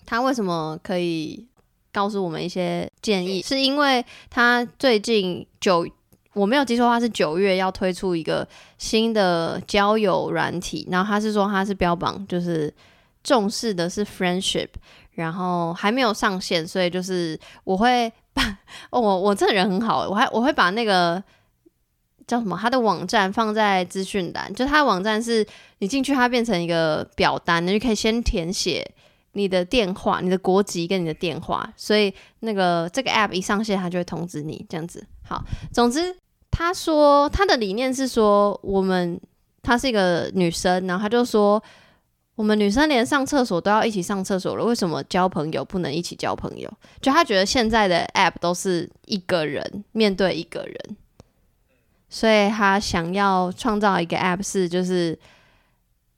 [0.06, 1.46] 他为什么可以
[1.90, 3.40] 告诉我们一些建议？
[3.40, 5.88] 是因为他最近九，
[6.34, 12.70] 我没有记错，他是九月要推出一个新的交友软体，然后他是说他是标榜就是
[13.22, 14.68] 重视的是 friendship，
[15.12, 18.12] 然后还没有上线，所以就是我会
[18.90, 21.22] 哦，我我这个人很好，我还我会把那个
[22.26, 25.46] 叫什么他的网站放在资讯栏，就他的网站是
[25.78, 28.88] 你进去，它变成一个表单，你就可以先填写。
[29.36, 35.04] 你的电话、你的国籍跟你的电话，所以那个这个 app 一上线，它就会通知你这样子。
[35.28, 35.42] 好，
[35.72, 36.14] 总之
[36.52, 39.20] 他说他的理念是说，我们
[39.60, 41.60] 她是一个女生，然后他就说，
[42.34, 46.72] 我们女生连上厕所都要一起上厕所了，为什么交朋友不能一起交朋友？
[47.00, 50.96] 就他觉得现在的 app 都是一个人面对一个人，
[52.08, 55.18] 所以他想要创造一个 app 是就是，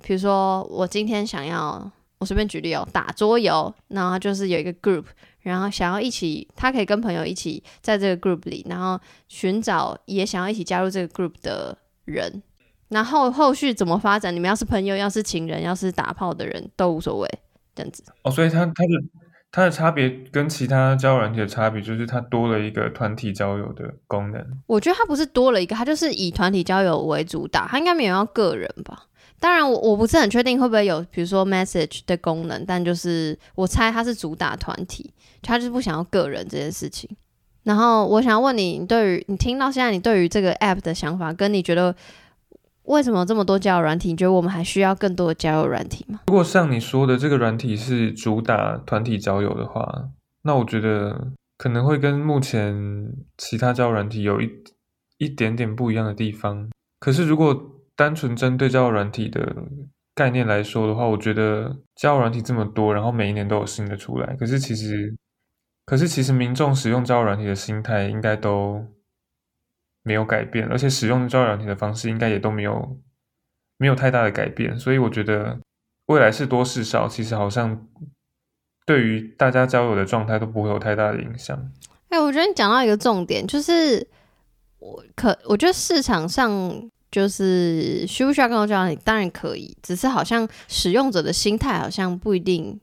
[0.02, 1.90] 比如说我今天想要。
[2.18, 5.05] 我随便举例哦，打桌游，然后就是有一个 group，
[5.40, 8.98] 然后想要一起，他可以跟朋友一起在这个 group 里，然后
[9.29, 11.76] 寻找也想要一起加入这个 group 的
[12.07, 12.42] 人，
[12.88, 14.35] 然后后续怎么发展？
[14.35, 17.29] 你们要是朋友，要是情人，要是打炮的人都无所谓，
[17.75, 18.05] 这样子。
[18.22, 19.05] 哦，所以它它的
[19.51, 24.44] 它的差别跟其他交友软体的差别，就是它多了一个团体交友的功能。
[24.66, 29.05] 我觉得它不是多了一个，它就是以团体交友为主打，它应该没有要个人吧。
[29.38, 37.09] 当然我，我我不是很确定会不会有，比如说 message 的功能，但就是我猜它是主打团体，它就是不想要个人这件事情。
[37.62, 41.94] 然后我想要问你，你对于你听到现在，你对于这个 app 的想法，跟你觉得
[42.87, 44.11] 为什么这么多交友软体？
[44.11, 46.20] 你觉得我们还需要更多的交友软体吗？
[46.27, 50.09] 如果像你说的这个软体是主打团体交友的话，
[50.42, 52.75] 那我觉得可能会跟目前
[53.37, 54.51] 其他交友软体有一
[55.18, 56.68] 一点点不一样的地方。
[57.01, 57.55] 可是如果
[57.96, 59.55] 单纯针对交友软体的
[60.14, 64.37] 概念来说的话，我觉得交友软体这么多，然后每一年都有新的出来。
[64.37, 65.14] 可是其实，
[65.85, 68.83] 可是其实民众使用交友软体的心态应该都
[70.07, 72.97] 没有改变，而且使用交友软体的方式应该也都没有
[73.77, 74.79] 没有太大的改变。
[74.79, 75.59] 所以我觉得
[76.07, 77.87] 未来是多是少，其实好像
[78.87, 81.71] 对于大家交友的状态都不会有太大的影响。
[82.09, 84.09] 哎、我觉得你讲到一个重点，就是
[84.79, 86.88] 我可我觉得市场上。
[87.09, 88.95] 就是需不需要跟我交往？
[88.97, 92.79] 当然可以，只是好像使用者的心态好像不一定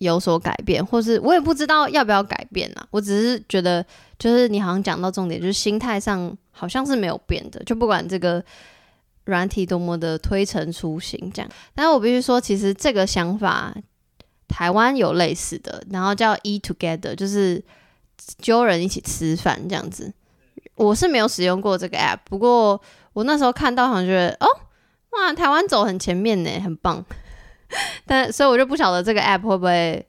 [0.00, 2.86] 有所改变，或是我也不知道要不要改变啦。
[2.90, 3.82] 我只是觉得，
[4.18, 8.44] 就是你好像讲到重点，就是心态上好像是没有变的，就不管这个
[9.24, 11.50] 软体多么的推陈出新这样。
[11.74, 13.74] 但是我必须说，其实这个想法
[14.48, 17.64] 台湾有类似的，然后叫 Eat Together，就是
[18.38, 20.12] 揪人一起吃饭这样子。
[20.74, 22.80] 我是没有使用过这个 app，不过。
[23.12, 24.46] 我那时候看到，好像觉得哦，
[25.10, 27.04] 哇，台湾走很前面呢，很棒。
[28.06, 30.04] 但所以我就不晓得这个 app 会不会，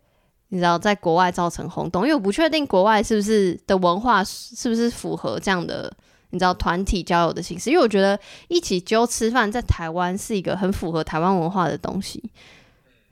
[0.50, 5.92] 你知道，在国外造成轰动，因为我不确定国外是不是的文化是不是符合这样的，
[6.32, 7.70] 你知道，团体交友的形式。
[7.70, 12.24] 因为我觉得一起揪吃饭在台湾是一个很符合台湾文化的东西，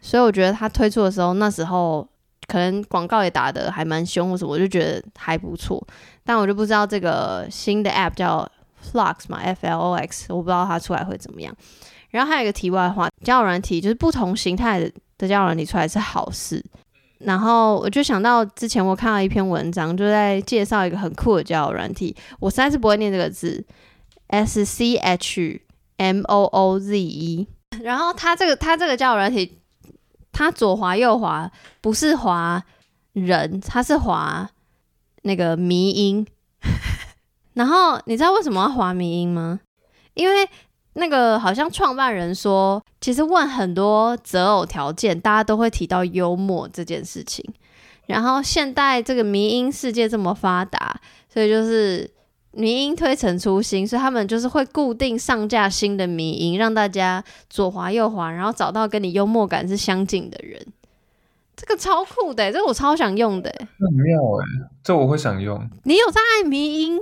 [0.02, 2.08] 所以我觉得他推出的时候，那时候
[2.48, 5.86] 可能广告也打得还蛮凶，或者我就觉得还不错。
[6.24, 8.50] 但我就不知道这个新的 app 叫。
[8.82, 11.54] Flux 嘛，F L O X，我不知道它出来会怎么样。
[12.10, 16.64] 然后还有一个题外话，交友软体就是不同形态的的交友软体出来是好事。
[17.20, 23.66] 然后我就想到之前我看到一篇文章，就在介绍一个很酷的交友软体，我实在是不会念这个字
[24.28, 25.62] ，S C H
[25.98, 27.46] M O O Z E。
[27.84, 29.60] 然后它这个它这个交友软体，
[30.32, 32.64] 它左滑右滑不是滑
[33.14, 34.50] 人，它是滑
[35.24, 36.26] 那个迷音。
[37.54, 39.60] 然后你知道为什么要滑迷音吗？
[40.14, 40.50] 因为
[40.94, 47.46] 那个好像创办人说，其实问很多择偶条件，大家都会提到幽默这件事情。
[48.08, 51.00] 然后现代这个迷因世界这么发达，
[51.32, 52.10] 所以就是
[52.52, 60.60] 迷因推陈出新，所以他们就是会固定上架新的迷因，让大家左滑右滑，然后找到跟你幽默感是相近的人。
[61.56, 65.70] 这个超酷的，这个我超想用的，很妙哎，这我会想用。
[65.84, 67.00] 你有在爱迷因？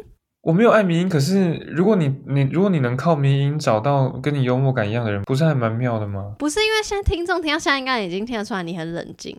[0.47, 6.36] 我没有爱迷音，可是如果你你如果你能靠迷音找到跟你幽默感一样的人，不是还蛮妙的吗？
[6.39, 9.38] 不是，因为现在听众听到现在应该已经听得出来你很冷静。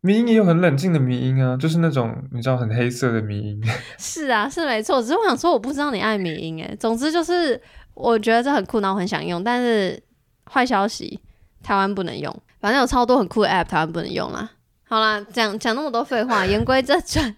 [0.00, 3.62] 迷音也有很冷静的迷音啊，就是那种你知道很黑色的迷音。
[3.96, 5.00] 是啊，是没错。
[5.00, 6.76] 只是我想说，我不知道你爱迷音哎。
[6.80, 7.60] 总之就是，
[7.94, 9.44] 我觉得这很酷，然后我很想用。
[9.44, 10.02] 但是
[10.50, 11.20] 坏消息，
[11.62, 12.36] 台湾不能用。
[12.60, 14.50] 反正有超多很酷的 app，台湾不能用啦。
[14.88, 17.36] 好啦，讲讲那么多废话，言归正传。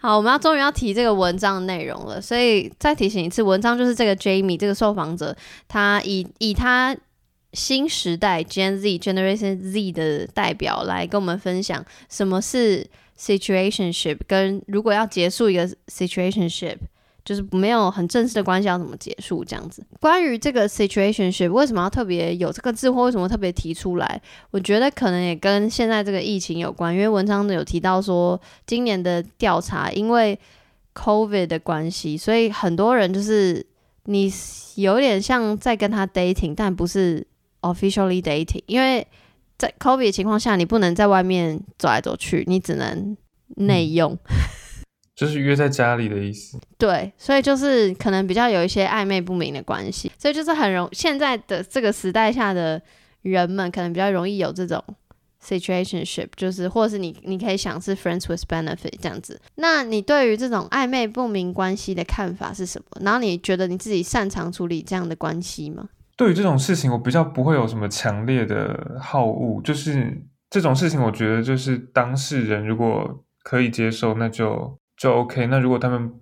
[0.00, 2.20] 好，我们要终于要提这个文章的内容了。
[2.20, 6.96] 所以再提醒一次，文章就是这个 Jamie 这个受访者，他以以他。
[7.54, 12.86] 新时代 Gen Z Generation Z 的代表来跟我们分享什么是
[13.18, 16.76] situationship，跟如果要结束一个 situationship，
[17.28, 19.84] 就是没有很正式的关系要怎么结束这样子。
[20.00, 24.22] 关于这个 situationship 为什么要特别有这个字，或为什么特别提出来？
[24.50, 30.38] 我觉得可能也跟现在这个疫情有关，因为文章有提到说，今年的调查因为
[30.94, 33.66] COVID 的关系，所以很多人就是
[34.04, 34.32] 你
[34.76, 37.26] 有点像在跟他 dating，但不是。
[37.60, 39.04] Officially dating，因为
[39.58, 43.16] 在 COVID 的情况下，你不能在外面走来走去，你只能
[43.56, 44.18] 内用，嗯，
[45.18, 46.56] 就是约在家里的意思。
[46.78, 52.80] 对，所以就是可能比较有一些暧昧不明的关系，所以就是很容现在的这个时代下的
[53.22, 54.80] 人们，可能比较容易有这种
[55.44, 59.40] situationship，就是或者是你你可以想是 friends with benefit 这样子。
[59.56, 63.00] 那你对于这种暧昧不明关系的看法是什么？
[63.00, 65.88] 然后你觉得你自己擅长处理这样的关系吗？
[66.16, 69.60] 对于这种事情，我比较不会有什么强烈的好恶。
[69.62, 75.46] 就是这种事情，我觉得就是当事人如果可以接受，那就就 OK。
[75.46, 76.12] 那如果他们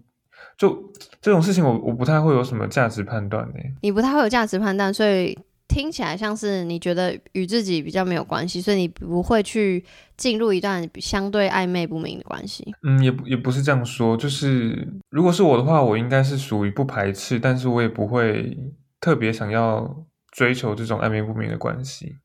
[0.57, 3.55] 就这种事情我，我我不太会有什么价值判断呢。
[3.83, 9.85] 你不太会有价值判断，所以听起来像是你觉得与自己比较没有关系，所以你不会去
[10.17, 12.75] 进入一段相对暧昧不明的关系。
[12.83, 14.17] 嗯，也也不是这样说。
[14.17, 18.57] 就是如果是我的话，我应该是属于不排斥，但是我也不会。
[18.99, 22.17] 特别想要追求这种暧昧不明的关系，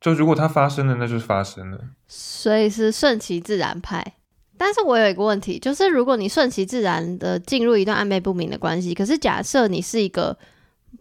[0.00, 1.80] 就如果它发生了，那就是发生了。
[2.06, 4.04] 所以是顺其自然派。
[4.62, 10.36] 但是我有一个问题，就是如果你顺其自然的进入一段暧昧不明的关系，可是假设你是一个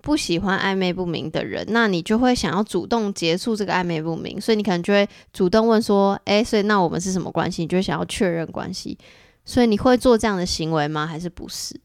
[0.01, 8.97] 不喜欢暧昧不明的人，那你就会想要主动结束这个暧昧不明，所以你可能就会主动问说：“诶，所以那我们是什么关系？”你就会想要确认关系，
[9.43, 11.05] 所以你会做这样的行为吗？
[11.05, 11.77] 还是不是？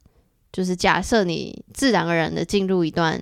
[0.52, 3.20] 就是假设你自然而然的进入一段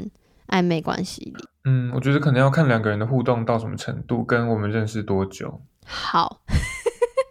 [0.49, 5.63] 暧昧关系里，嗯，我觉得可能要看两个人的互动到什么程度，跟我们认识多久。
[5.87, 6.43] 好，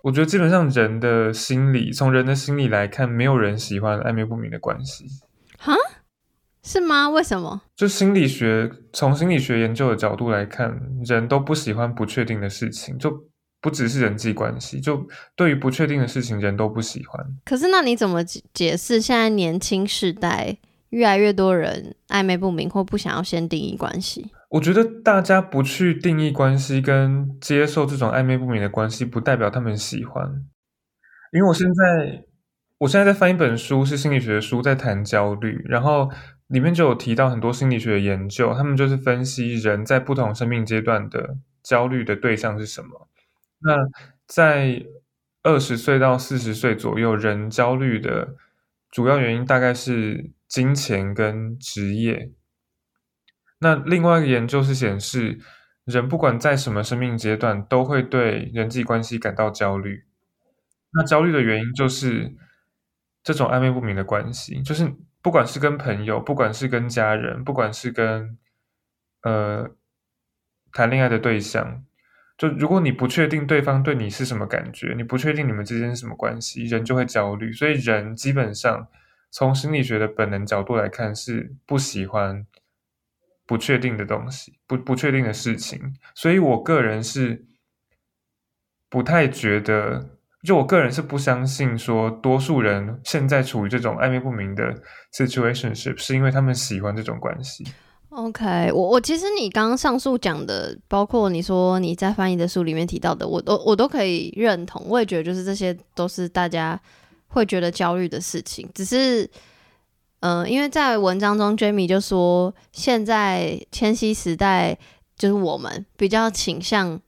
[0.03, 5.05] 我觉得基本上人的心理，从人的心理来看，没有人喜欢暧昧不明的关系。
[5.57, 5.73] 哈？
[6.63, 7.09] 是吗？
[7.09, 7.61] 为什么？
[7.75, 12.97] 就心理学，从心理学研究的角度来看，人都不喜欢不确定的事情。
[12.97, 13.25] 就
[13.59, 17.23] 不只是人际关系，就对于不确定的事情，人都不喜欢。
[17.45, 20.57] 可是，那你怎么解解释现在年轻世代
[20.89, 24.31] 越来越多人暧昧不明或不想要先定义关系？
[24.51, 30.45] 我觉得大家不去定义关系跟接受这种暧昧不明的关系，不代表他们喜欢。
[31.31, 32.25] 因为我现在
[32.79, 36.11] 我现在在翻一本书，是心理学的书，在谈焦虑，然后
[36.47, 43.07] 里面就有提到很多心理学的研究，他们就是分析人在不同生命阶段的焦虑的对象是什么。
[43.59, 43.77] 那
[44.27, 44.83] 在
[45.43, 48.35] 二十岁到四十岁左右，人焦虑的
[48.89, 52.31] 主要原因大概是金钱跟职业。
[53.61, 55.39] 那另外一个研究是显示，
[55.85, 60.03] 人不管在什么生命阶段，都会对人际关系感到焦虑。
[60.93, 62.35] 那焦虑的原因就是
[63.23, 68.37] 这种暧昧不明的关系，就是不管是跟朋友，不管是跟家人，不管是跟
[69.21, 69.69] 呃
[70.73, 71.85] 谈恋爱的对象。
[72.37, 77.53] 就如果你不确定对方对你是什么感觉，你不确定你们之间是什么关系，人就会焦虑。
[77.53, 78.87] 所以人基本上
[79.29, 82.47] 从心理学的本能角度来看，是不喜欢
[83.51, 85.77] 不确定的东西，不不确定的事情。
[86.15, 87.45] 所以我个人是
[88.89, 94.73] 不太觉得，就我个人是不相信说，多数人现在处于这种暧昧不明的
[95.13, 97.65] situationship，是因为他们喜欢这种关系。
[98.11, 104.81] OK，我我其实你刚刚上述讲的，包括你说你在翻译的书里面提到的，我都我都可以认同。
[104.87, 106.79] 我也觉得就是这些都是大家
[107.27, 108.69] 会觉得焦虑的事情。
[108.73, 109.29] 只是，
[110.21, 114.77] 嗯、呃，因为在文章中，Jamie 就说，现在千禧时代
[115.17, 116.99] 就是我们比较倾向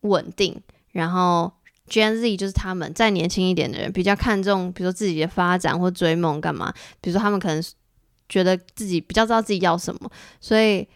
[0.00, 0.60] 稳定，
[0.92, 1.52] 然后
[1.88, 6.72] Gen Z 就是他们再年轻一点的人，比较看重，比如说自己的发展或追梦干嘛。
[7.00, 7.62] 比如说他们可能
[8.28, 10.10] 觉得自己比较知道自己要什么，
[10.40, 10.88] 所以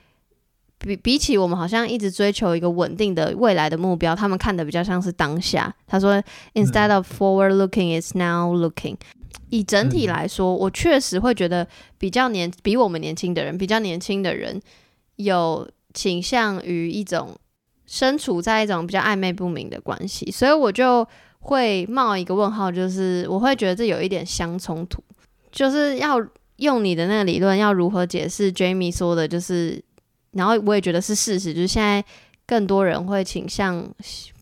[0.79, 5.75] 比比起我们好像一直追求一个稳定的未来的目标，他们看的比较像是当下。
[5.87, 6.25] 他说、嗯、
[6.55, 8.97] ，Instead of forward looking, it's now looking。
[9.51, 11.67] 以整体来说，我确实会觉得
[11.99, 14.61] 比较年比我们年轻的人，比较年轻的人
[15.17, 17.37] 有倾向于一种。
[17.91, 21.09] 身处在一种比较暧昧不明的关系，所以我就
[21.39, 25.03] 会冒一个问号，就是我会觉得这有一点相冲突，
[25.51, 26.23] 就是要
[26.57, 29.83] 用你的那个理论，要如何解释 Jamie 说的，就是，
[30.33, 32.05] 然后我也觉得是事实，就是现在
[32.47, 33.83] 更多人会倾向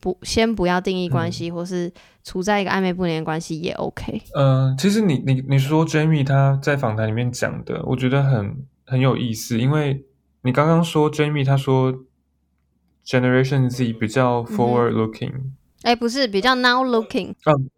[0.01, 1.89] 不先不要定义关系，嗯、或是
[2.26, 4.20] 处在一个暧昧不明的关系也 OK。
[4.34, 10.04] 嗯、呃，其实你你你说 Jamie 他在访谈里面讲的，我觉得很很有意思，因为
[10.42, 12.02] 你刚刚说 Jamie 他说。
[13.08, 15.32] Generation Z 比较 forward looking，
[15.82, 17.70] 哎、不是比较 now looking，嗯，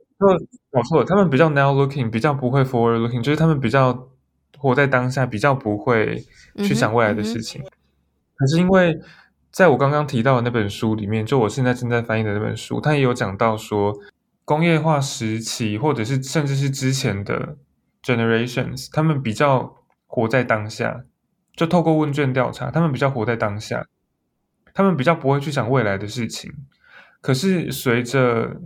[0.70, 4.09] 搞错了，他们比较 now looking，比较不会 forward looking，就是他们比较
[4.57, 6.24] 活在当下，比较不会
[6.64, 7.61] 去想未来的事情。
[7.61, 7.70] 嗯嗯、
[8.36, 8.99] 可是因为
[9.51, 13.94] 在我刚刚提到的那本书里面，就我现在正在翻译的那本书，它也有讲到说，
[14.49, 17.59] 工业化时期或者是甚至是之前的
[18.03, 19.76] generations，他们比较
[20.07, 21.05] 活在当下，
[21.55, 23.86] 就透过问卷调查，他们比较活在当下。
[24.72, 26.51] 他们比较不会去想未来的事情，
[27.20, 28.59] 可是随着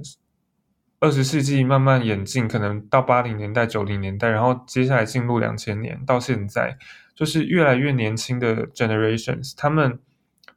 [1.00, 6.78] 二十世纪慢慢演进，可能到八零年代、九零年代，然后接下来进入两千年到现在，
[7.12, 9.98] 就是越来越年轻的 generations，他们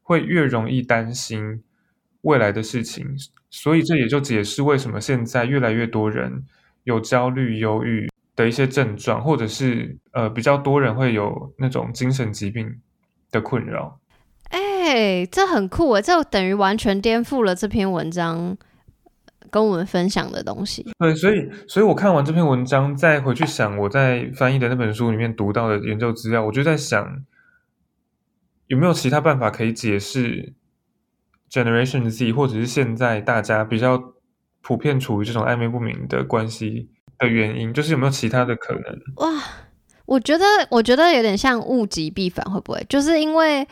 [0.04, 1.64] 会越容易担心
[2.26, 3.08] 未来的事情，
[3.50, 6.44] 所以这也就解释为什么现在越来越多人
[6.84, 12.82] 有焦虑、忧郁的一些症状，或者是呃比较多人会有那种精神疾病
[13.32, 14.00] 的困扰。
[14.50, 18.58] 哎、欸，这很酷诶，这等于完全颠覆了这篇文章
[19.52, 20.86] 跟我们分享的东西。
[21.00, 27.24] 对，所以，所以我看完这篇文章，再回去想我在翻译的那本书里面读到的研究资料，我就在想，
[28.68, 30.54] 有没有其他办法可以解释
[31.52, 34.02] Generation Z，或者是现在大家比较
[34.62, 39.00] 普遍处于这种暧昧不明的关系的原因，就是有没有其他的可能？
[39.18, 39.44] 哇，
[40.06, 42.86] 我觉得，我觉得有点像物极必反，会不会？
[42.90, 43.68] 就是因为。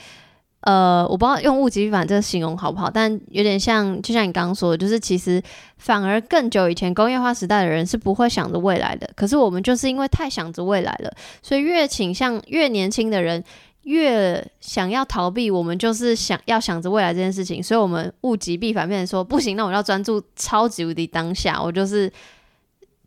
[0.65, 5.43] 呃，我不知道用物极必反这个形容好不好，但有点像，就像你刚刚说的，就是其实
[5.77, 13.43] 反而更久以前工业化时代的人是不会想着未来的，可是我们就是因为太想着未来了，所以越倾向越年轻的人
[13.83, 22.11] 越想要逃避，我们就是想要想着未来这件事情，所以我们物极必反，变成说不行，那我要专注超级无敌当下，我就是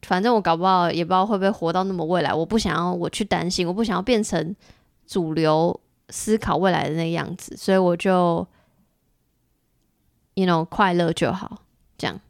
[0.02, 4.54] 反正我搞不好也不知道会不会活到那么未来，我不想要我去担心，我不想要变成
[5.06, 5.80] 主流。
[6.08, 8.46] 思考未来的那个样子，所以我就
[10.34, 11.62] ，you know，快乐就好，
[11.98, 12.20] 这样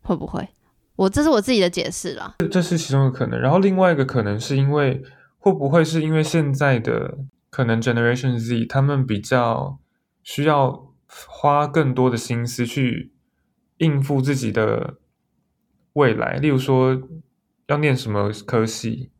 [0.00, 0.48] 会不会？
[0.96, 3.38] 我这是我自己的解释啦，这是其中的可能。
[3.38, 5.02] 然后另外一个可能是因为
[5.38, 7.18] 会不会是因为现在的
[7.52, 9.78] 可能 Generation Z 他们比较
[10.24, 13.12] 需要花更多的心思去
[13.76, 14.96] 应付自己的
[15.92, 17.00] 未来，例如说
[17.66, 19.12] 要念什么科系，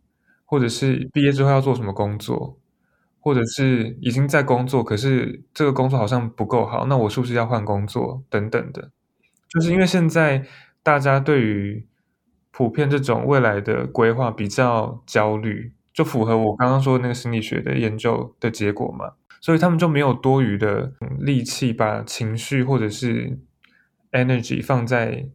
[0.44, 2.58] 或者是毕业之后要做什么工作。
[3.24, 8.90] 或者是已经在工作，可是这个工作好像不够好，那我是不是要换工作等等的？
[9.48, 10.44] 就是因为现在
[10.82, 11.86] 大家对于
[12.50, 23.38] 普遍这种未来的规划比较焦虑，就符合我刚刚说的那个心理学的研究的结果嘛，所以他们就没有多余的力气把情绪或者是
[24.12, 25.28] energy 放在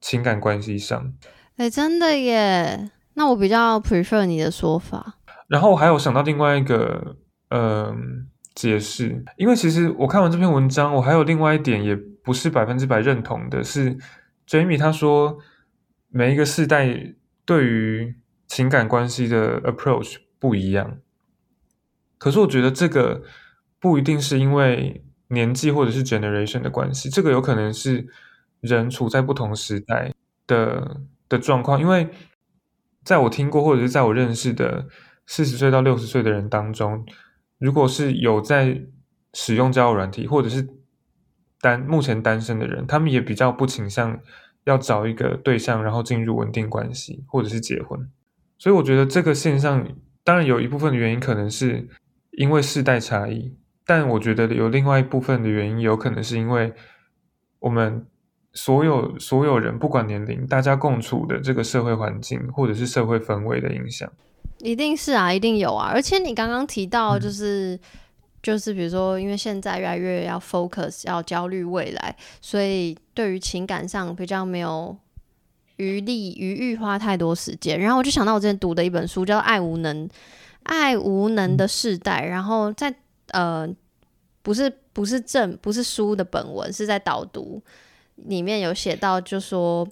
[0.00, 1.12] 情感关系上。
[1.56, 5.18] 哎，真的耶，那我比较 prefer 你的说法。
[5.48, 7.16] 然后我还有想到另外一个。
[7.48, 8.26] 嗯，
[8.56, 13.96] 解释，因为其实我看完这篇文章，我还有另外一点也不是百分之百认同的，是
[14.48, 15.38] Jamie 他说
[16.08, 20.98] 每一个世代对于情感关系的 approach 不一样，
[22.18, 23.22] 可是我觉得这个
[23.78, 28.06] 不一定是因为年纪或者是 generation 的关系，这个有可能是
[28.60, 30.14] 人处在不同时代
[30.46, 32.08] 的的状况，因为
[33.02, 34.86] 在我听过或者是在我认识的
[35.26, 37.06] 四十岁到六十岁的人当中。
[37.58, 38.82] 如果是有在
[39.32, 40.68] 使用交友软体，或者是
[41.58, 44.20] 单目前单身的人，他们也比较不倾向
[44.64, 48.10] 要找一个对象，然后进入稳定关系，或者是结婚。
[48.58, 49.86] 所以我觉得这个现象，
[50.24, 51.88] 当然有一部分的原因可能是
[52.32, 56.72] 因为世代差异，但我觉得有另外一部分的原因，有可能是因为
[57.58, 58.06] 我们
[58.52, 64.10] 所有所有人不管年龄，大家共处的这个社会环境，或者是社会氛围的影响。
[64.60, 65.90] 一定是啊，一定有啊！
[65.92, 67.78] 而且你刚刚提到，就是
[68.42, 74.96] 就是比如说，因为现在越来越要 focus，要焦虑未来，所以对于情感上比较没有
[75.76, 77.78] 余力余欲花太多时间。
[77.78, 80.08] 然后我就想到我之前读的一本书，叫《爱无能》，
[80.62, 82.24] 爱无能的世代。
[82.24, 82.94] 然后在
[83.32, 83.68] 呃，
[84.42, 87.62] 不是不是正不是书的本文，是在导读
[88.16, 89.86] 里面有写到，就说。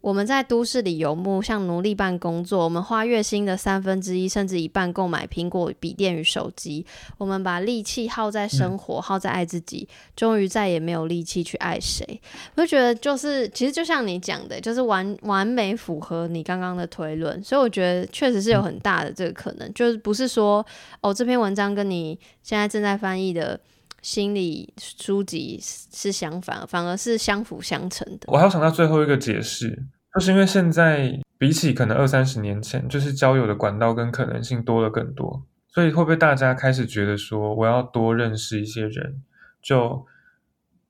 [0.00, 2.64] 我们在都市里游牧，像奴隶般工作。
[2.64, 6.86] 我们花月薪的三分之一甚至一半购买苹果笔电与手机。
[7.16, 12.20] 我们把力气耗在生活，耗在爱自己，终于再也没有力气去爱谁。
[12.54, 17.42] 我就觉得，就是其实就像你讲的，就是完完美符合你刚刚的推论。
[17.42, 20.64] 所以我觉得确实是有很大的这个可能，就是不是说
[21.00, 23.58] 哦，这篇文章跟你现在正在翻译的
[24.02, 28.26] 心理书籍是相反，反而是相辅相成的。
[28.28, 29.84] 我还要想到最后一个解释，
[30.14, 39.22] 就是因为现在比起可能二三十年前，就是交友的管道跟可能性多了更多，所以会不会大家开始觉得说，我要多认识一些人，
[39.60, 40.06] 就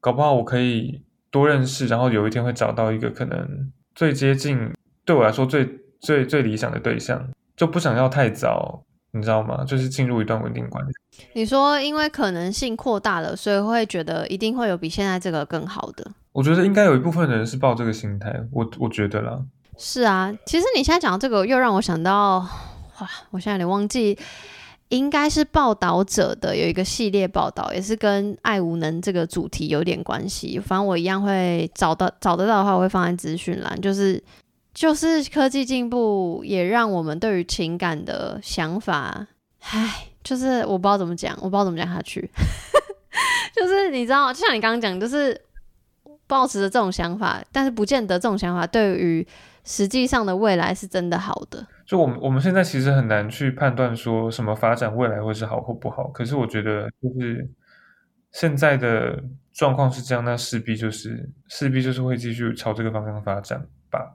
[0.01, 4.73] 搞不好我可以多认识，然后有一天会找到一个可能最接近
[5.05, 5.69] 对我来说最
[6.01, 8.85] 最最理想的对象，就不想要太早。
[9.13, 9.65] 你知道吗？
[9.65, 10.93] 就是进入一段稳定关系。
[11.33, 16.07] 你说，因为可能性扩大了，所以会觉得一定会有比现在这个更好的。
[16.33, 18.39] 我觉得应该有一部分人是抱这个心态。
[18.53, 19.41] 我我觉得啦。
[19.79, 22.39] 是啊，其实你现在讲到这个，又让我想到，
[23.01, 24.17] 哇，我现在有点忘记，
[24.91, 30.59] 应该是报道者的有一个系列报道，也是跟爱无能这个主题有点关系。
[30.59, 34.23] 反正我一样会找到找得到的话，我会放在资讯栏，就是。
[34.79, 39.27] 就是科技进步也让我们对于情感的想法，
[39.59, 42.31] 唉，就是我不知道怎么讲，我不知道怎么讲下去。
[43.53, 45.37] 就是你知道，就像你刚刚讲，就是
[46.29, 49.27] 抱持着这种想法，但是不见得这种想法对于
[49.65, 51.67] 实际上的未来是真的好的。
[51.85, 56.05] 就我们我们现在其实很难去判断说什么发展未来会是好或不好。
[56.11, 57.51] 可是我觉得，就是
[58.31, 59.21] 现在的
[59.53, 63.61] 状况是这样，那势必就是势必就是会继续朝这个方向发展
[63.91, 64.15] 吧。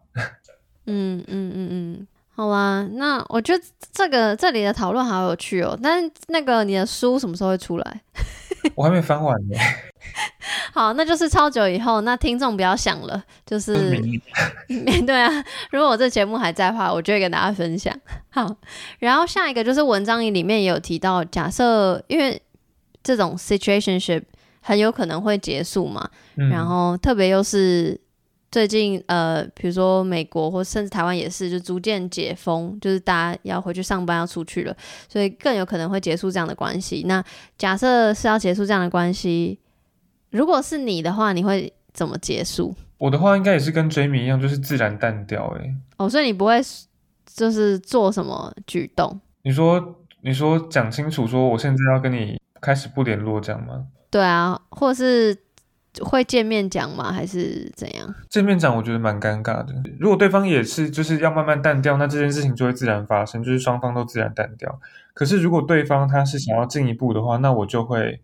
[0.85, 5.77] 嗯嗯嗯嗯，好啦，那我觉得这个这里的讨论好有趣哦。
[5.81, 8.01] 但那个你的书什么时候会出来？
[8.75, 9.57] 我还没翻完呢。
[10.73, 12.01] 好，那就是超久以后。
[12.01, 13.97] 那听众不要想了，就是
[15.05, 15.29] 对啊。
[15.71, 17.93] 如果我这节目还在的话，我就会跟大家分享。
[18.29, 18.55] 好，
[18.99, 22.41] 然后下一个就是文章里面也有提到，假设因为
[23.03, 24.23] 这种 situationship
[24.61, 27.99] 很有可能会结束嘛，嗯、然后特别又是。
[28.53, 34.77] 最近呃，比如说美国或甚至台湾也是，就逐渐解封，就是大家要回去上班要出去了，
[35.09, 37.03] 所以更有可能会结束这样的关系。
[37.07, 37.23] 那
[37.57, 39.57] 假设是要结束这样的关系，
[40.29, 42.75] 如果是你的话，你会怎么结束？
[42.99, 45.51] 我的话应该也是跟 Jamie 一样，就是自然淡掉。
[45.57, 46.61] 哎，哦，所以你不会
[47.25, 49.19] 就是做什么举动？
[49.41, 53.87] 你说，你说讲清楚，说我现在要跟你开始不联络，这样吗？
[54.11, 55.35] 对啊，或是。
[56.01, 57.11] 会见面讲吗？
[57.11, 58.15] 还是怎样？
[58.29, 59.73] 见面讲，我觉得蛮尴尬的。
[59.99, 64.79] 如果对方也是就是要慢慢淡掉，那这件事情就会自然发生，就是双方都自然淡掉。
[65.13, 68.21] 可是如果对方他是想要进一步的话，那我就会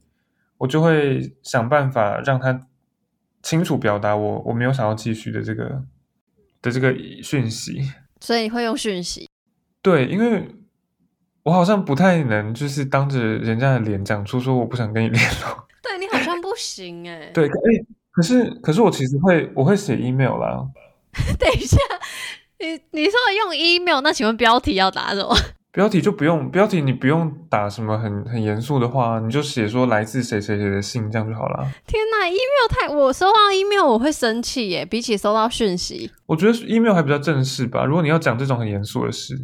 [0.57, 2.59] 我就会想办法让他
[3.43, 5.83] 清楚表达我我没有想要继续的这个
[6.61, 7.81] 的这个讯息。
[8.19, 9.29] 所以会用讯息？
[9.81, 10.45] 对，因为
[11.43, 15.67] 我好像不太能就是当着人家的脸讲出说我不想跟你联络。
[15.81, 16.18] 对，你好像不
[16.59, 17.31] 行哎、欸。
[17.33, 17.49] 对，哎，
[18.11, 20.67] 可是可是我其实会，我会写 email 啦。
[21.39, 21.77] 等一下，
[22.59, 23.13] 你你说
[23.45, 25.35] 用 email，那请问标题要打什么？
[25.71, 31.65] 标题就不用，标题你不用打什么很很严肃的话，你就写说来自谁谁谁的信，这样就好了。
[31.85, 37.85] 天哪，email 太，我收到 email 我会生气耶，比起收到讯息，我觉得 email 还比较正式吧。
[37.85, 39.39] 如果你要讲这种很严肃的事。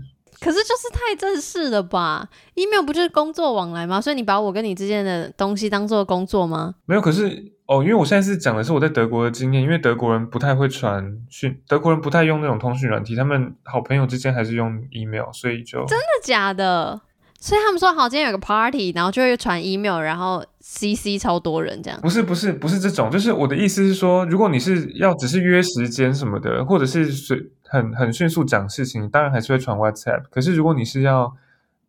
[0.46, 4.00] 可是就是太正式了吧？email 不就是工作往来吗？
[4.00, 6.76] 所以你把我跟你之间的东西当做工作吗？
[6.86, 17.02] 没有，可是哦，因为我现在是讲的是我在德国的经验，因为德国人不太会传讯，德国人不太用那种通讯软体，他们好朋友之间还是用 email，所以就真的假的？
[17.40, 22.00] 所以他们说好，今天有个 party，然后就会传 email，然后 CC 超多人这样。
[22.02, 27.38] 不是不是不是这种，就是我的意思是说，如果你是要只是约时间什么的，或者是随
[27.68, 30.24] 很很迅速讲事情，当然还是会传 WhatsApp。
[30.30, 31.36] 可是如果你是要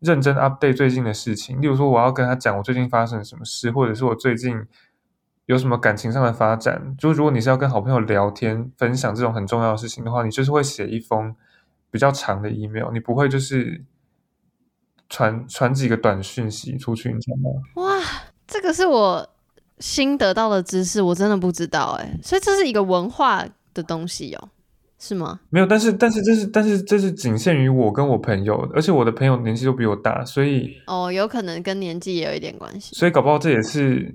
[0.01, 4.65] 认真 update 最近的事情，例如说我要跟他讲我最近发生了什么事，或者是我最近
[5.47, 11.35] 有什么感情上的发展，就如果你是要跟好朋友聊天分享这种很重要的事情的话，你就是会写一封
[11.91, 13.85] 比较长的 email，你不会就是。
[15.09, 17.51] 传传几个短讯息出去，你知道吗？
[17.77, 18.03] 哇，
[18.45, 19.31] 这个是我
[19.79, 24.49] 新得到的知识，我真的不知道哎，所以这是一个文化的东西哦。
[24.99, 25.41] 是吗？
[25.51, 34.15] 没有，但是但是这是但是这是仅限于我跟我朋友，而且我的朋友年纪都比我大，所以哦，有可能跟年纪也有一点关系，所以搞不好这也是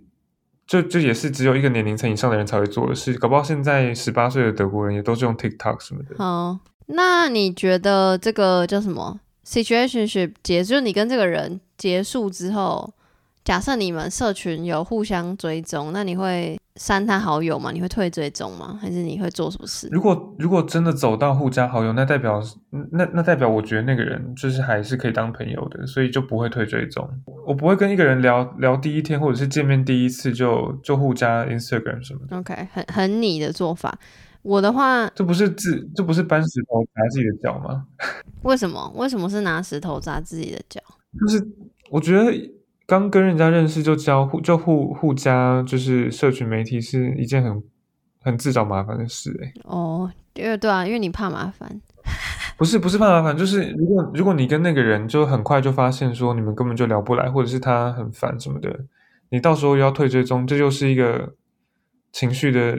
[0.66, 6.16] 就就也是只有一个年龄层以上的人才会做的事，搞不好现在十八岁的德国人也都是用 TikTok 什么的。
[6.18, 10.80] 好，那你觉得这个叫什么 situationship 结束？
[10.80, 12.94] 你跟这个人结束之后？
[13.44, 17.72] 假设你们社群有互相追踪，那你会删他好友吗？
[17.72, 18.78] 你会退追踪吗？
[18.80, 19.90] 还是你会做什么事？
[19.92, 22.40] 如果如果真的走到互加好友，那代表
[22.92, 27.10] 那那代表我觉得那个人就是还是可以当朋友的，所以就不会退追踪。
[27.48, 32.38] 我不会跟一个人聊聊第一天或者是见面第一次就就互加 Instagram 什么的。
[32.38, 33.98] OK，很很你的做法。
[34.44, 37.88] 我的话，这不是自这不是搬石头砸自己的脚吗？
[38.44, 38.92] 为什么？
[38.96, 40.80] 为什么是拿石头砸自己的脚？
[41.20, 41.44] 就是
[41.90, 42.32] 我觉得。
[42.92, 47.64] 刚跟人家认识就交互就互互加，就是社群媒体是一件很
[48.22, 49.54] 很自找麻烦的事哎、欸。
[49.64, 51.80] 哦，因为对啊，因为你怕麻烦。
[52.60, 58.78] 不是不是怕麻烦，就是如果如果你跟那个人就很快就发现说你们根本就聊不来，或者是他很烦什么的，
[59.30, 61.34] 你到时候要退追踪，这就是一个
[62.12, 62.78] 情绪的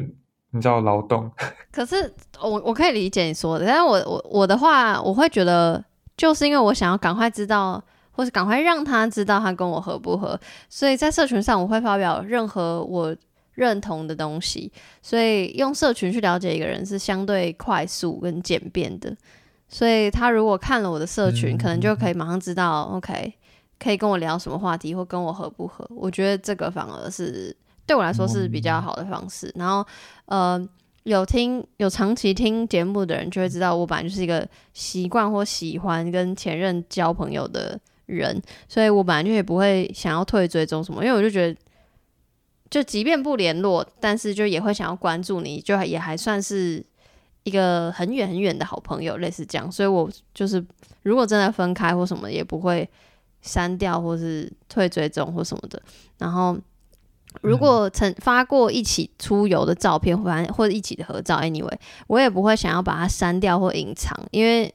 [0.51, 1.33] 你知道劳动。
[1.73, 5.83] 可是我我可以理解你说的，但是我我我的话，我会觉得
[6.19, 7.83] 就是因为我想要赶快知道。
[8.13, 10.39] 或是赶快让他知道他跟我合不合，
[10.69, 13.17] 所以在社群上我会发表任何我
[13.55, 14.71] 认同的东西，
[15.03, 19.17] 所以用社群去了解一个人是相对快速跟简便的，
[19.69, 23.33] 所以他如果看了我的社群，可能就可以马上知道，OK，
[23.79, 27.57] 可以跟我聊什么话题或跟我合不合，我觉得这个反而是
[27.87, 29.53] 对我来说是比较好的方式。
[29.57, 29.87] 然后，
[30.27, 30.69] 呃。
[31.05, 41.61] 有听有长期听节目的人就会知道，我本来就是一个习惯或喜欢跟前任交朋友的人，所以我本来就也不会想要退追踪什么，因为我就觉得，
[42.71, 46.85] 就即便不联络，但是就也会想要关注你，就也还算是
[47.45, 50.65] 一个很远很远的好朋友，类似这样，所以我就是
[51.03, 52.89] 如果真的分开或什么，也不会
[53.41, 55.83] 删掉或是退追踪或什么的，
[56.19, 56.57] 然后。
[57.41, 61.75] 如果曾发过一起出游的照片，或或者一起的合照，anyway，
[62.07, 64.73] 我也不会想要把它删掉或隐藏，因为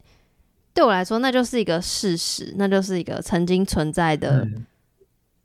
[0.78, 4.64] 对我来说，那就是一个事实，那就是一个曾经存在的、嗯、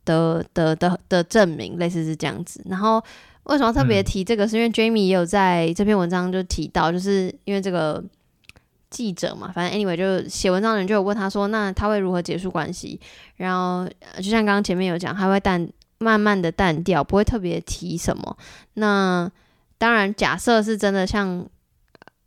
[0.05, 2.61] 的的的的证明，类似是这样子。
[2.69, 3.03] 然后
[3.45, 4.47] 为什么特别提这个？
[4.47, 8.03] 是因为 Jamie 也有在这篇文章就提到，就是因为这个
[8.91, 12.99] 记者嘛，反正 anyway 就写文章的人就有问他说，那他会如何结束关系？
[13.37, 15.67] 然后就像刚刚前面有讲，他会淡。
[15.99, 18.37] 慢慢的淡掉，不会特别提什么。
[18.73, 19.31] 那
[19.77, 21.47] 当然，假设是真的，像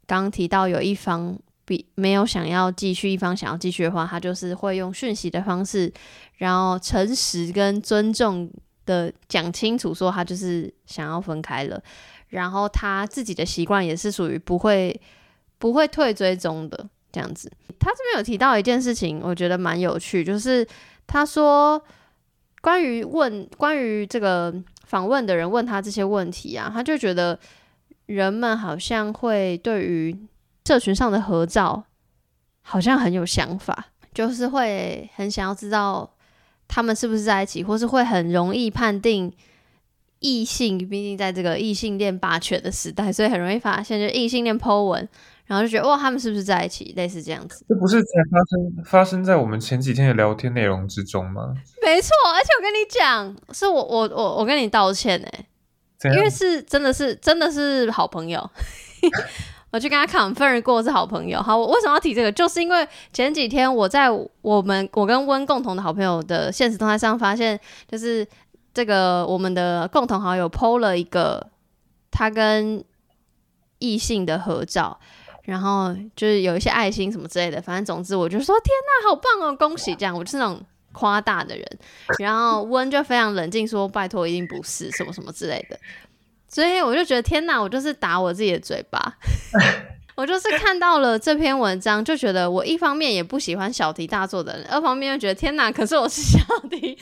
[0.07, 5.93] 刚刚提到有一方比没有想要继续，一方想要继续的话，他就是会用讯息的方式，
[6.39, 8.51] 然后诚实跟尊重
[8.87, 11.79] 的讲清楚，说他就是想要分开了。
[12.29, 14.99] 然后他自己的习惯也是属于不会
[15.59, 17.53] 不会退追踪的这样子。
[17.79, 20.67] 他这边有提到一件事情，我觉得蛮有趣，就是
[21.07, 21.83] 他说。
[22.63, 24.53] 关于问关于这个
[24.87, 27.39] 访问的人问他这些问题啊，他就觉得
[28.07, 30.17] 人们好像会对于
[30.67, 31.85] 社群上的合照
[32.63, 36.11] 好像很有想法，就是会很想要知道
[36.67, 39.33] 他们是不是在一起，或是会很容易判定
[40.19, 45.09] 异性，毕竟在这个异性恋霸权的时代，所以很容易发现就异性恋 po 文。
[45.45, 46.93] 然后就觉得哇，他们是不是在一起？
[46.97, 51.55] 类似这样子，这不是才发生发生在我们前几天的聊天内容之中吗？
[51.85, 55.47] 没错，而且我跟你讲，是我我我我跟你道歉哎，
[56.13, 58.51] 因为是真的是真的是好朋友，
[59.77, 61.39] 我去跟他 confirm 过是好朋友。
[61.43, 62.33] 好，我为什么要提这个？
[62.33, 64.09] 就是因为前几天我在
[64.41, 68.27] 我们我跟温共同的好朋友的现实动态上发现，就是
[68.73, 71.47] 这个我们的共同好友 PO 了一个
[72.11, 72.83] 他跟
[73.79, 74.99] 异性的合照。
[75.43, 78.73] 然后就是有一些爱心什么之类的，反正总之我就说天
[79.05, 80.13] 哪，好棒哦，恭喜这样。
[80.17, 80.61] 我就是那种
[80.91, 81.79] 夸大的人。
[82.19, 85.79] 然后温就非常冷静说，拜托，一定不是什么什么之类的。
[86.49, 89.15] 所以我就觉得天哪，我就是打我自己的嘴巴。
[90.17, 96.39] 我就是看到了这篇文章，就觉得我一方面也不喜欢小题大做的人，二方面又觉得天哪，可是我是小
[96.71, 96.97] 题，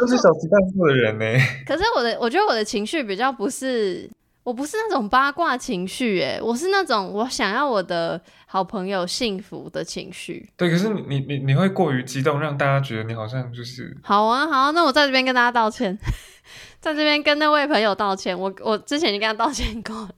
[0.00, 1.24] 都是小题大做的人呢。
[1.64, 4.10] 可是我的，我觉得我的情绪比较不是。
[4.50, 10.50] 我不是那种八卦情绪，哎，我是那种我想要我的好朋友幸福的情绪。
[10.56, 13.96] 对，可是你你你你会过于激动，让大家觉得你好像就是……
[14.02, 15.96] 好啊，好啊，那我在这边跟大家道歉，
[16.82, 18.36] 在这边跟那位朋友道歉。
[18.36, 20.08] 我我之前就跟他道歉过。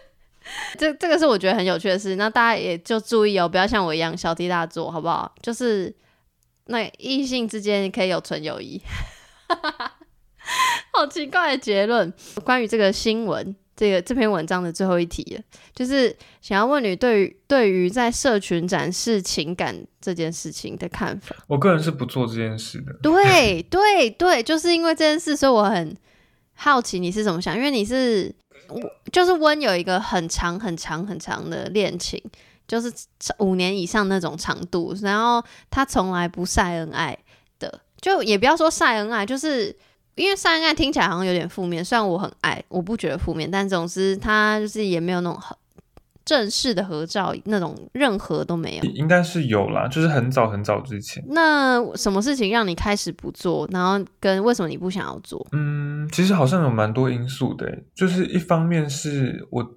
[0.78, 5.30] 这这个是我觉得很有趣的事，那大家也就注意哦，不要像我一样小题大做，好不好？
[5.42, 5.94] 就是
[6.68, 8.80] 那异性之间可以有纯友谊。
[10.92, 12.12] 好奇怪的结论。
[12.44, 15.42] 关于这个新闻，这个这篇文章的最后一题了，
[15.74, 21.36] 就是想要问你对于对于在社群展示情感这件事情的看法。
[21.46, 22.92] 我个人是不做这件事的。
[23.02, 25.96] 对对对，就是因为这件事，所以我很
[26.54, 28.34] 好奇你是怎么想，因为你是
[29.12, 32.20] 就是温有一个很长很长很长的恋情，
[32.66, 32.92] 就是
[33.38, 37.16] 五年以上那种长度，然后他从来不晒恩爱
[37.60, 39.76] 的，就也不要说晒恩爱，就是。
[40.18, 45.56] 因为晒恩爱听起来好像有点负面，虽然我很爱，我不觉得负面，但总之他就是也没有那种很
[46.24, 48.84] 正式的合照，那种任何都没有。
[48.90, 51.24] 应该是有啦，就是很早很早之前。
[51.28, 53.66] 那什么事情让你开始不做？
[53.72, 55.46] 然后跟为什么你不想要做？
[55.52, 59.74] 嗯，其实好像有蛮多因素的，就是一方面是我，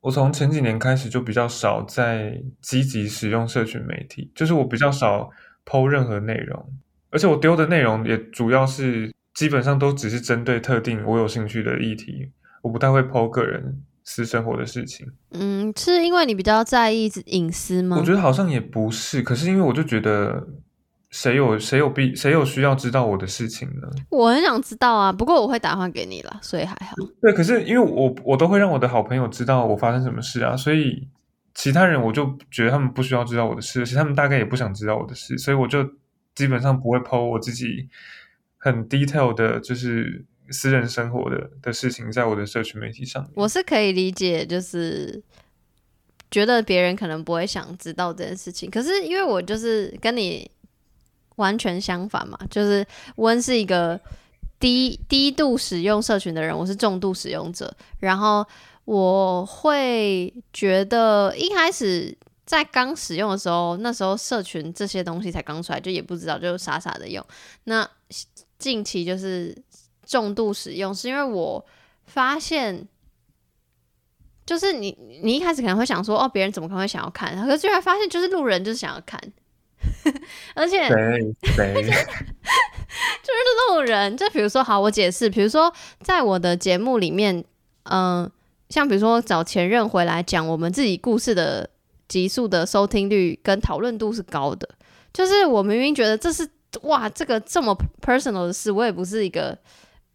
[0.00, 5.30] 我从前几年开始就比较少在积极使用社群媒体，就是我比较少
[5.64, 6.72] po 任何内容。
[7.10, 12.30] 而且我丢的内容也主要是基本上都只是针对特定我有兴趣的议题，
[12.62, 15.06] 我不太会 po 个人私生活的事情。
[15.32, 17.96] 嗯，是因为你比较在意隐私吗？
[17.98, 20.46] 我觉得好像也不是，可是因为我就觉得
[21.10, 23.88] 谁有谁有必谁有需要知道我的事情呢？
[24.10, 26.94] 我很想知道啊，不过我会打电话给你啦，所以还好。
[27.20, 31.08] 对，可是因为我我都会让我的好朋友知道我发生什么事啊，所以
[31.54, 35.84] 其他人我就觉得他们不需要知道我的事，其实他们大概也不想知道我的事，所以我就。
[36.40, 37.86] 基本上不会抛我自己
[38.56, 43.30] 很 detail 的，就是私人生活的的事情，在我的社群媒体上。
[43.34, 45.22] 我是可以理解，就是
[46.30, 48.70] 觉得别人可能不会想知道这件事情。
[48.70, 50.50] 可是因为我就是跟你
[51.36, 52.82] 完全相反嘛，就是
[53.16, 54.00] 温是一个
[54.58, 57.76] 低低度使用社群的人，我是重度使用者。
[57.98, 58.42] 然后
[58.86, 62.16] 我会觉得一开始。
[62.50, 67.24] 在刚使用的时候，那时候社群这些东西才刚出来，就也不知道，就傻傻的用。
[67.62, 67.88] 那
[68.58, 69.56] 近期就是
[70.04, 71.64] 重度使用，是因为我
[72.06, 72.88] 发现，
[74.44, 77.40] 就是你你一开始可能会想说，哦，别人怎么可能会想要看？
[77.46, 79.20] 可是居然发现，就是路人就是想要看，
[80.56, 81.22] 而且 就是
[83.68, 84.16] 路人。
[84.16, 87.44] 就比如说，好，我解释，比如说在我的节目里面，
[87.84, 88.32] 嗯、呃，
[88.70, 91.70] 像比如说找前任回来讲我们自己故事的。
[92.10, 94.68] 急速的收听率跟讨论度是高的，
[95.12, 96.46] 就是我明明觉得这是
[96.82, 99.56] 哇，这个这么 personal 的事，我也不是一个，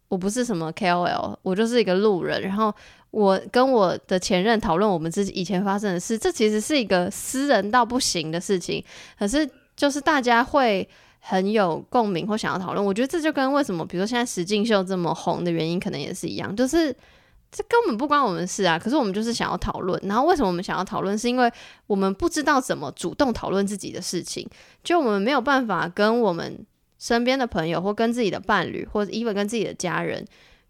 [0.08, 2.42] 我不是什么 KOL，我就是一个路人。
[2.42, 2.70] 然后
[3.10, 8.84] 我跟我的前任讨论我们自己以前发生的事，这其实是一个私人到不行的事情，
[9.18, 10.86] 可是就是大家会
[11.20, 12.84] 很有共鸣或想要讨论。
[12.84, 16.94] 我觉得这就跟为什么，比如说现在实境秀这么红的原因，可能也是一样，就是。
[17.56, 18.78] 这根本不关我们事啊！
[18.78, 19.98] 可是我们就是想要讨论。
[20.04, 21.16] 然后为什么我们想要讨论？
[21.16, 21.50] 是因为
[21.86, 24.46] 我们不知道怎么主动讨论自己的事情，
[24.84, 26.66] 就我们没有办法跟我们
[26.98, 30.22] 身边的朋友，或跟自己的伴侣，或者 even 跟自己的家人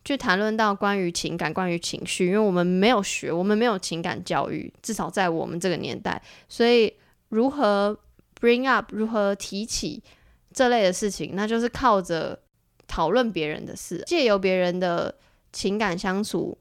[0.04, 6.22] 去谈论到关于情感、关于情绪，因为我们没有学，我们没有情感教育，至少在我们这个年代。
[6.48, 6.94] 所以
[7.30, 7.98] 如何
[8.40, 10.00] bring up，如何提起
[10.52, 12.38] 这类的事情，那就是靠着
[12.86, 15.12] 讨论别人的事，借由别人的
[15.52, 16.56] 情感相处。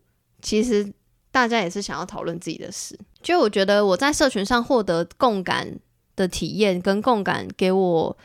[0.45, 0.93] 其实
[1.31, 5.67] 大家也是想要讨论自己的事，就我觉得我在社群上获得共感
[6.15, 8.15] 的体验跟共感给我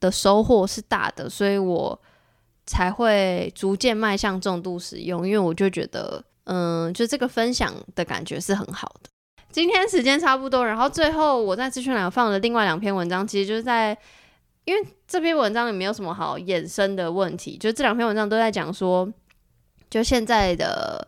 [0.00, 1.96] 的收获是大的，所以我
[2.66, 9.08] 才会逐渐迈向重度使用，因为我就觉得，嗯，就这个分享的感觉是很好的。
[9.52, 13.96] 今天时间差不多，然后最后我在资讯栏放了另外两篇文章，其实就是在，
[14.64, 19.08] 因为这篇文章里没有什么好衍生的问题，就这两篇文章都在讲说，
[19.88, 21.06] 就现在的。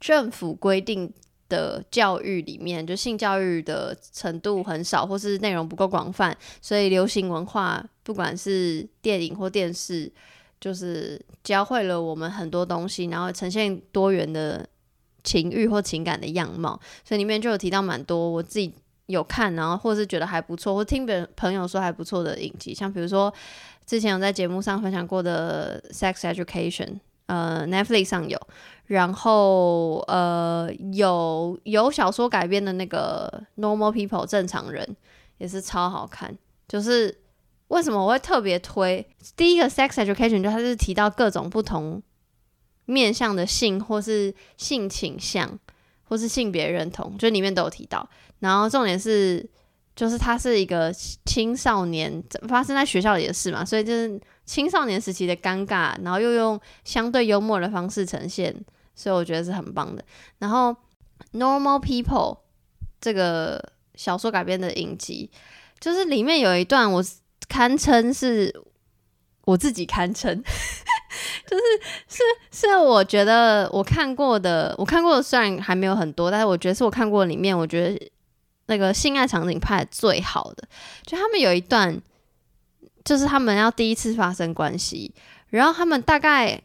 [0.00, 1.12] 政府规定
[1.48, 10.12] 的教育里面，就性教育的程度很少，或是内容不够广泛，所以流行文化，不管是电影或电视，
[10.60, 14.68] 就是教会了我们很多东西，然后呈现多元的
[15.24, 16.78] 情欲或情感的样貌。
[17.02, 18.74] 所以里面就有提到蛮多我自己
[19.06, 23.32] 有看，然后或是觉得还不错，或听别人朋友说还不错的影集，像比如说
[23.86, 26.86] 之前有在节目上分享过的《Sex Education》，
[27.24, 28.38] 呃，Netflix 上有。
[28.88, 34.96] 然后，呃，有有小说改编的那个《Normal People》正常人
[35.36, 36.36] 也是超好看。
[36.66, 37.14] 就是
[37.68, 42.02] 为什么我会特别推第一个《Sex Education》，就它是提到各种不同
[42.86, 45.58] 面向的性，或是性倾向，
[46.04, 48.08] 或是性别认同，就里面都有提到。
[48.38, 49.46] 然后重点是，
[49.94, 50.90] 就是它是一个
[51.26, 58.56] 青少年发生在学校里的事嘛，所以就是青少年时期的尴尬，然后又用相对幽默的方式呈现。
[58.98, 60.04] 所以我觉得是很棒的。
[60.38, 60.70] 然后
[61.32, 62.34] 《Normal People》
[63.00, 65.30] 这个小说改编的影集，
[65.78, 67.04] 就是里面有一段我
[67.48, 68.52] 堪称是
[69.44, 70.34] 我自己堪称，
[71.46, 71.62] 就是
[72.08, 72.22] 是
[72.66, 78.10] 是，我觉得我看过的，我看过的虽然还没有很多，但是我觉得是我看过里面，我觉得
[78.66, 80.68] 那个性爱场景拍的最好的，
[81.06, 82.02] 就他们有一段，
[83.04, 85.14] 就是他们要第一次发生关系，
[85.48, 86.60] 然后他们大概，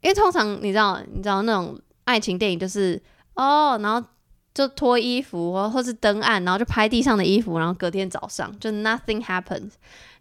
[0.00, 3.00] 因为通常你知道，你知道那种爱情电影就是
[3.34, 4.06] 哦，然后
[4.54, 9.70] 就脱衣服或或是登岸，然后就拍地上的衣服，然后隔天早上就 nothing happens，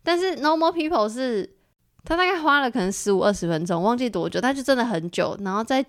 [0.04, 1.56] 但是 normal people 是。
[2.06, 5.86] 他大概花了可能十五二十分钟，忘记多久，他就真的很久，然后再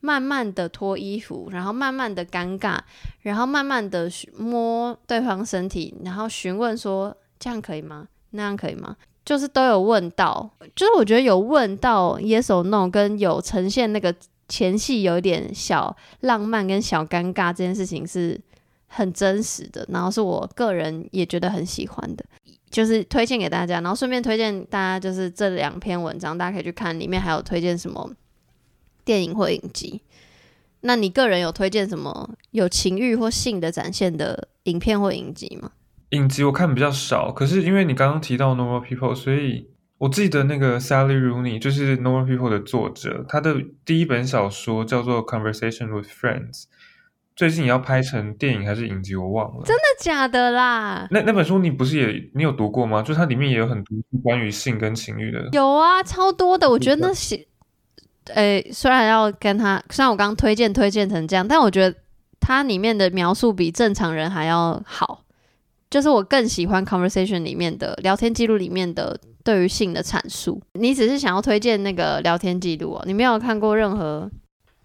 [0.00, 2.78] 慢慢的脱衣服，然后慢慢的尴尬，
[3.20, 8.08] 然后慢慢的摸对方身体，然后询问说这样可以吗？
[8.30, 8.96] 那样可以吗？
[9.24, 14.14] 就是都有问到，就是我觉得有问到 yes or no，跟有呈现那个
[14.48, 18.40] 前戏有一点小浪漫跟小尴尬这件事情是
[18.88, 22.24] 很真实的，然后是我个人也觉得很喜欢的。
[22.70, 28.10] 就是推荐给大家，然后顺便推荐大家，就是这两篇文章，大家可以去看，里面还有推荐什么
[29.04, 30.00] 电影或影集。
[30.80, 35.70] 那你个人有推荐什么有情欲或性的展现的影片或影集吗？
[36.12, 46.64] 影集我看比较少，可是因为你刚刚提到 Normal People，所以我记得那个 Sally Rooney 就是 Normal People 的作者，他的第一本小说叫做 Conversation with Friends。
[47.34, 49.62] 最近也要拍成电影还是影集，我忘了。
[49.64, 51.08] 真的假的啦？
[51.10, 53.02] 那那本书你不是也你有读过吗？
[53.02, 55.48] 就它里面也有很多关于性跟情欲的。
[55.52, 56.68] 有啊，超多的。
[56.68, 57.46] 我觉得那些，
[58.34, 61.96] 诶，虽然要跟他，虽然我刚刚推荐推荐成这样，但我觉得
[62.38, 65.24] 它里面的描述比正常人还要好。
[65.92, 70.58] 就是我更喜欢 conversation 里面的聊天记录里面的对于性的阐述。
[70.72, 74.30] 你只是想要推荐那个聊天记录哦，你没有看过任何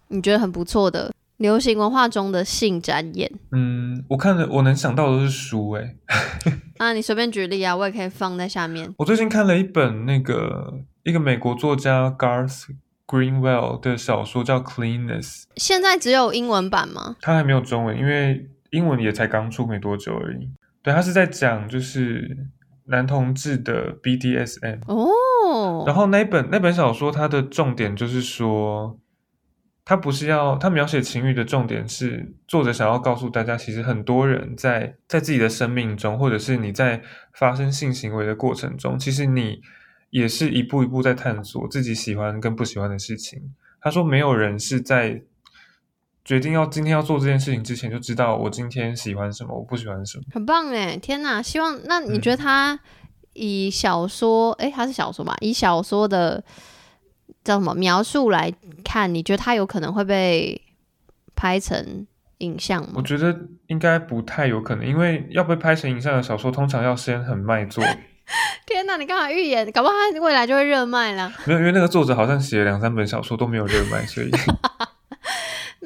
[0.08, 1.10] 你觉得很不错的？
[1.38, 5.94] 流行文化中的性展演，嗯，我看了，我能想到的都是书，哎，
[6.78, 8.92] 啊，你随便举例啊，我也可以放在下面。
[8.98, 12.64] 我最近看了一本那个一个美国作家 Garth
[13.06, 15.22] Greenwell 的小说，叫《Cleanness》。
[15.56, 17.16] 现在只有英文版吗？
[17.22, 20.50] 它还没有中文，因为英文也才刚出没多久而已。
[20.88, 22.46] 对，他是在讲就是
[22.86, 25.84] 男同志的 BDSM 哦。
[25.86, 28.98] 然后那本那本小说，它的重点就是说。
[29.84, 37.00] 他不是要他描写情欲的重点是作者想要告诉大家，其实很多人在在自己的生命中，或者是你在
[37.32, 39.62] 发生性行为的过程中，其实你
[40.10, 43.40] 也是一步一步在探索自己喜欢跟不喜欢的事情。
[43.80, 45.22] 他说，没有人是在
[46.28, 50.24] 决定要今天要做这件事情之前就知道我今天喜欢什么，我不喜欢什么。
[50.30, 51.40] 很棒哎，天哪！
[51.40, 52.78] 希望那你觉得他
[53.32, 55.34] 以小说，诶、嗯，他是小说吧？
[55.40, 56.44] 以小说的。
[57.44, 58.52] 叫什么描述来
[58.84, 59.14] 看？
[59.14, 60.60] 你觉得他有可能会被
[61.34, 62.06] 拍成
[62.38, 62.92] 影像吗？
[62.96, 63.34] 我觉得
[63.68, 67.82] 应该不太有可能，因为要被拍成影像的小说，通常要先很卖座。
[68.66, 69.70] 天哪，你干嘛预言？
[69.72, 71.32] 搞不好他未来就会热卖了。
[71.46, 74.30] 没有，因为那个作者好像写了两三本小说都没有热卖，所以。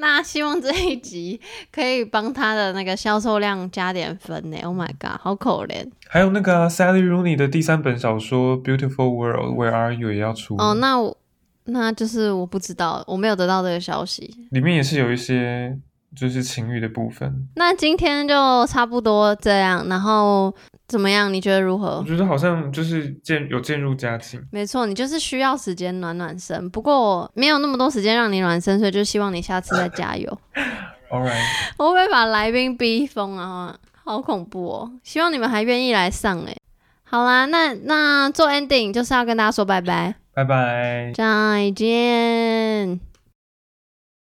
[0.02, 1.40] 那希望这一集
[1.70, 4.58] 可以帮他的那个销售量加点分呢。
[4.64, 5.88] Oh my god，好可怜。
[6.08, 10.56] 还有那个、啊、Sally Rooney 的第三本小说《Beautiful World》，Where Are You 也要出。
[10.56, 11.16] 哦，那我。
[11.64, 14.28] 那就是我不知道，我没有得到这个消息。
[14.50, 15.78] 里面也是有一些
[16.12, 17.46] 就是情欲的部分。
[17.54, 20.52] 那今天就差不多这样，然后
[20.92, 21.32] 怎么样？
[21.32, 21.98] 你觉得如何？
[21.98, 24.40] 我觉得好像就是渐有渐入佳境。
[24.52, 26.68] 没错，你就是需要时间暖暖身。
[26.70, 30.38] 不过没有那么多时间让你暖身，所以就希望你下次再加油。
[31.10, 31.42] All right，
[31.78, 33.76] 我会把来宾逼疯啊？
[34.04, 34.90] 好恐怖哦！
[35.02, 36.56] 希望你们还愿意来上诶。
[37.04, 40.14] 好啦，那那做 ending 就是要跟大家说拜拜。
[40.34, 43.11] 拜拜，再见。